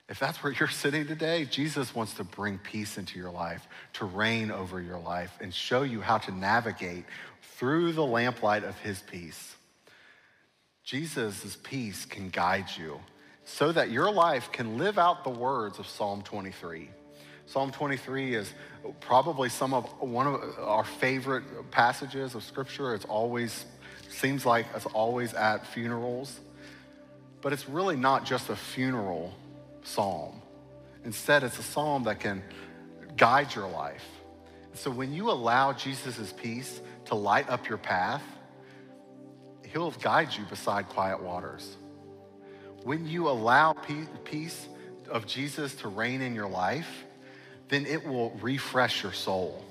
If 0.09 0.19
that's 0.19 0.43
where 0.43 0.53
you're 0.53 0.69
sitting 0.69 1.07
today, 1.07 1.47
Jesus 1.47 1.95
wants 1.95 2.15
to 2.15 2.25
bring 2.25 2.59
peace 2.59 2.99
into 2.99 3.19
your 3.19 3.31
life, 3.31 3.67
to 3.95 4.05
reign 4.05 4.51
over 4.51 4.81
your 4.81 4.99
life, 4.99 5.37
and 5.41 5.55
show 5.55 5.83
you 5.83 6.01
how 6.01 6.19
to 6.19 6.33
navigate 6.33 7.05
through 7.57 7.93
the 7.93 8.05
lamplight 8.05 8.65
of 8.65 8.79
his 8.81 9.01
peace. 9.01 9.57
Jesus' 10.85 11.57
peace 11.63 12.05
can 12.05 12.29
guide 12.29 12.67
you 12.77 13.01
so 13.45 13.73
that 13.73 13.91
your 13.91 14.11
life 14.11 14.51
can 14.53 14.79
live 14.79 14.99
out 14.99 15.25
the 15.25 15.31
words 15.31 15.79
of 15.79 15.87
Psalm 15.87 16.23
23. 16.23 16.89
Psalm 17.47 17.73
23 17.73 18.35
is 18.35 18.53
probably 19.01 19.49
some 19.49 19.75
of 19.75 19.85
one 20.01 20.27
of 20.27 20.59
our 20.59 20.85
favorite 20.85 21.45
passages 21.71 22.35
of 22.35 22.43
scripture. 22.43 22.95
It's 22.95 23.05
always 23.05 23.67
seems 24.09 24.47
like 24.47 24.67
it's 24.75 24.87
always 24.87 25.35
at 25.35 25.67
funerals. 25.67 26.41
But 27.41 27.53
it's 27.53 27.69
really 27.69 27.97
not 27.97 28.25
just 28.25 28.51
a 28.51 28.57
funeral 28.57 29.35
psalm. 29.83 30.41
Instead, 31.05 31.43
it's 31.43 31.59
a 31.59 31.63
psalm 31.63 32.05
that 32.05 32.21
can 32.21 32.43
guide 33.17 33.55
your 33.55 33.69
life. 33.69 34.05
So 34.75 34.91
when 34.91 35.13
you 35.13 35.31
allow 35.31 35.73
Jesus' 35.73 36.33
peace 36.33 36.81
to 37.07 37.15
light 37.15 37.51
up 37.51 37.69
your 37.69 37.79
path, 37.79 38.23
he'll 39.67 39.91
guide 39.91 40.29
you 40.33 40.45
beside 40.45 40.89
quiet 40.89 41.21
waters. 41.23 41.77
When 42.85 43.07
you 43.07 43.29
allow 43.29 43.75
peace 44.25 44.69
of 45.09 45.27
Jesus 45.27 45.75
to 45.77 45.89
reign 45.89 46.21
in 46.21 46.35
your 46.35 46.49
life, 46.49 47.05
then 47.69 47.87
it 47.87 48.05
will 48.07 48.31
refresh 48.43 49.03
your 49.03 49.13
soul. 49.13 49.65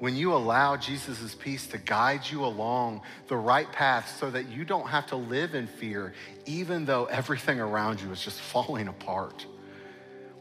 When 0.00 0.16
you 0.16 0.32
allow 0.32 0.76
Jesus' 0.76 1.34
peace 1.34 1.66
to 1.68 1.78
guide 1.78 2.22
you 2.30 2.44
along 2.44 3.02
the 3.28 3.36
right 3.36 3.70
path 3.70 4.16
so 4.18 4.30
that 4.30 4.48
you 4.48 4.64
don't 4.64 4.88
have 4.88 5.06
to 5.08 5.16
live 5.16 5.54
in 5.54 5.66
fear, 5.66 6.14
even 6.46 6.86
though 6.86 7.04
everything 7.06 7.60
around 7.60 8.00
you 8.00 8.10
is 8.10 8.22
just 8.22 8.40
falling 8.52 8.88
apart. 8.88 9.46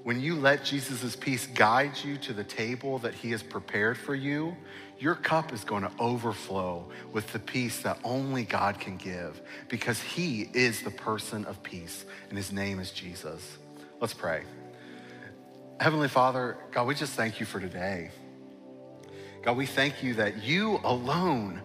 When 0.03 0.21
you 0.21 0.35
let 0.35 0.63
Jesus' 0.63 1.15
peace 1.15 1.45
guide 1.47 1.97
you 2.03 2.17
to 2.17 2.33
the 2.33 2.43
table 2.43 2.99
that 2.99 3.13
he 3.13 3.31
has 3.31 3.43
prepared 3.43 3.97
for 3.97 4.15
you, 4.15 4.55
your 4.99 5.15
cup 5.15 5.53
is 5.53 5.63
going 5.63 5.83
to 5.83 5.91
overflow 5.97 6.89
with 7.13 7.31
the 7.31 7.39
peace 7.39 7.81
that 7.83 7.99
only 8.03 8.43
God 8.43 8.79
can 8.79 8.97
give 8.97 9.41
because 9.69 10.01
He 10.01 10.49
is 10.53 10.81
the 10.81 10.91
person 10.91 11.45
of 11.45 11.63
peace 11.63 12.05
and 12.27 12.37
His 12.37 12.51
name 12.51 12.79
is 12.79 12.91
Jesus. 12.91 13.57
Let's 14.01 14.13
pray. 14.13 14.43
Heavenly 15.79 16.09
Father, 16.09 16.57
God, 16.71 16.85
we 16.85 16.95
just 16.95 17.13
thank 17.13 17.39
you 17.39 17.45
for 17.45 17.61
today. 17.61 18.11
God, 19.41 19.55
we 19.55 19.65
thank 19.65 20.03
you 20.03 20.15
that 20.15 20.43
you 20.43 20.81
alone 20.83 21.61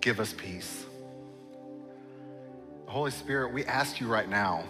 give 0.00 0.18
us 0.18 0.32
peace. 0.32 0.84
Holy 2.86 3.12
Spirit, 3.12 3.52
we 3.52 3.64
ask 3.64 4.00
you 4.00 4.08
right 4.08 4.28
now, 4.28 4.64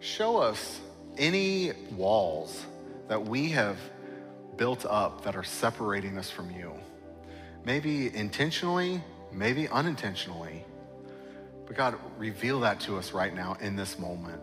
show 0.00 0.38
us 0.38 0.80
any 1.18 1.72
walls 1.96 2.64
that 3.08 3.24
we 3.24 3.50
have 3.50 3.78
built 4.56 4.84
up 4.86 5.24
that 5.24 5.36
are 5.36 5.44
separating 5.44 6.18
us 6.18 6.30
from 6.30 6.50
you 6.50 6.72
maybe 7.64 8.14
intentionally, 8.14 9.02
maybe 9.32 9.68
unintentionally. 9.68 10.64
But 11.66 11.76
God, 11.76 11.98
reveal 12.18 12.60
that 12.60 12.80
to 12.80 12.98
us 12.98 13.12
right 13.12 13.34
now 13.34 13.56
in 13.60 13.76
this 13.76 13.98
moment. 13.98 14.40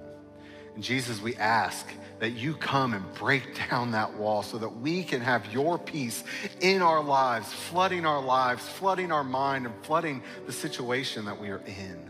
And 0.75 0.83
Jesus, 0.83 1.21
we 1.21 1.35
ask 1.35 1.87
that 2.19 2.31
you 2.31 2.53
come 2.53 2.93
and 2.93 3.13
break 3.15 3.57
down 3.69 3.91
that 3.91 4.13
wall 4.15 4.43
so 4.43 4.57
that 4.57 4.69
we 4.69 5.03
can 5.03 5.21
have 5.21 5.51
your 5.51 5.77
peace 5.77 6.23
in 6.61 6.81
our 6.81 7.03
lives, 7.03 7.51
flooding 7.51 8.05
our 8.05 8.21
lives, 8.21 8.67
flooding 8.67 9.11
our 9.11 9.23
mind, 9.23 9.65
and 9.65 9.75
flooding 9.83 10.23
the 10.45 10.53
situation 10.53 11.25
that 11.25 11.39
we 11.39 11.49
are 11.49 11.61
in. 11.65 12.09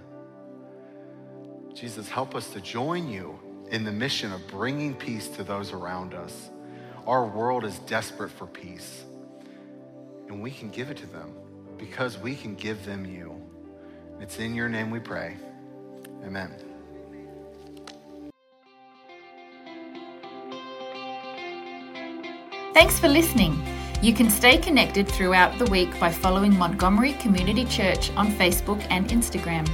Jesus, 1.74 2.10
help 2.10 2.36
us 2.36 2.50
to 2.52 2.62
join 2.62 3.08
you 3.08 3.39
in 3.72 3.84
the 3.84 3.92
mission 3.92 4.32
of 4.32 4.46
bringing 4.48 4.96
peace 4.96 5.28
to 5.30 5.44
those 5.44 5.74
around 5.74 6.14
us. 6.14 6.50
Our 7.06 7.26
world 7.26 7.64
is 7.64 7.80
desperate 7.80 8.32
for 8.32 8.48
peace 8.48 9.04
and 10.28 10.42
we 10.42 10.52
can 10.52 10.70
give 10.70 10.90
it 10.90 10.98
to 10.98 11.08
them 11.08 11.34
because 11.78 12.18
we 12.18 12.36
can 12.36 12.56
give 12.56 12.86
them 12.86 13.06
you. 13.06 13.42
It's 14.20 14.38
in 14.40 14.54
your 14.54 14.70
name 14.70 14.92
we 14.92 15.00
pray. 15.00 15.38
Amen. 16.24 16.54
Thanks 22.74 23.00
for 23.00 23.08
listening. 23.08 23.62
You 24.02 24.14
can 24.14 24.30
stay 24.30 24.58
connected 24.58 25.08
throughout 25.08 25.58
the 25.60 25.66
week 25.66 26.00
by 26.00 26.12
following 26.12 26.58
Montgomery 26.58 27.14
Community 27.14 27.66
Church 27.66 28.12
on 28.12 28.32
Facebook 28.34 28.86
and 28.90 29.10
Instagram. 29.10 29.68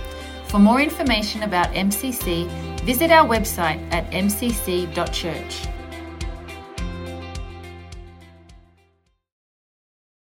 For 0.48 0.58
more 0.58 0.82
information 0.82 1.44
about 1.44 1.68
MCC, 1.74 2.50
visit 2.86 3.12
our 3.12 3.28
website 3.28 3.82
at 3.92 4.10
mcc.church. 4.12 5.75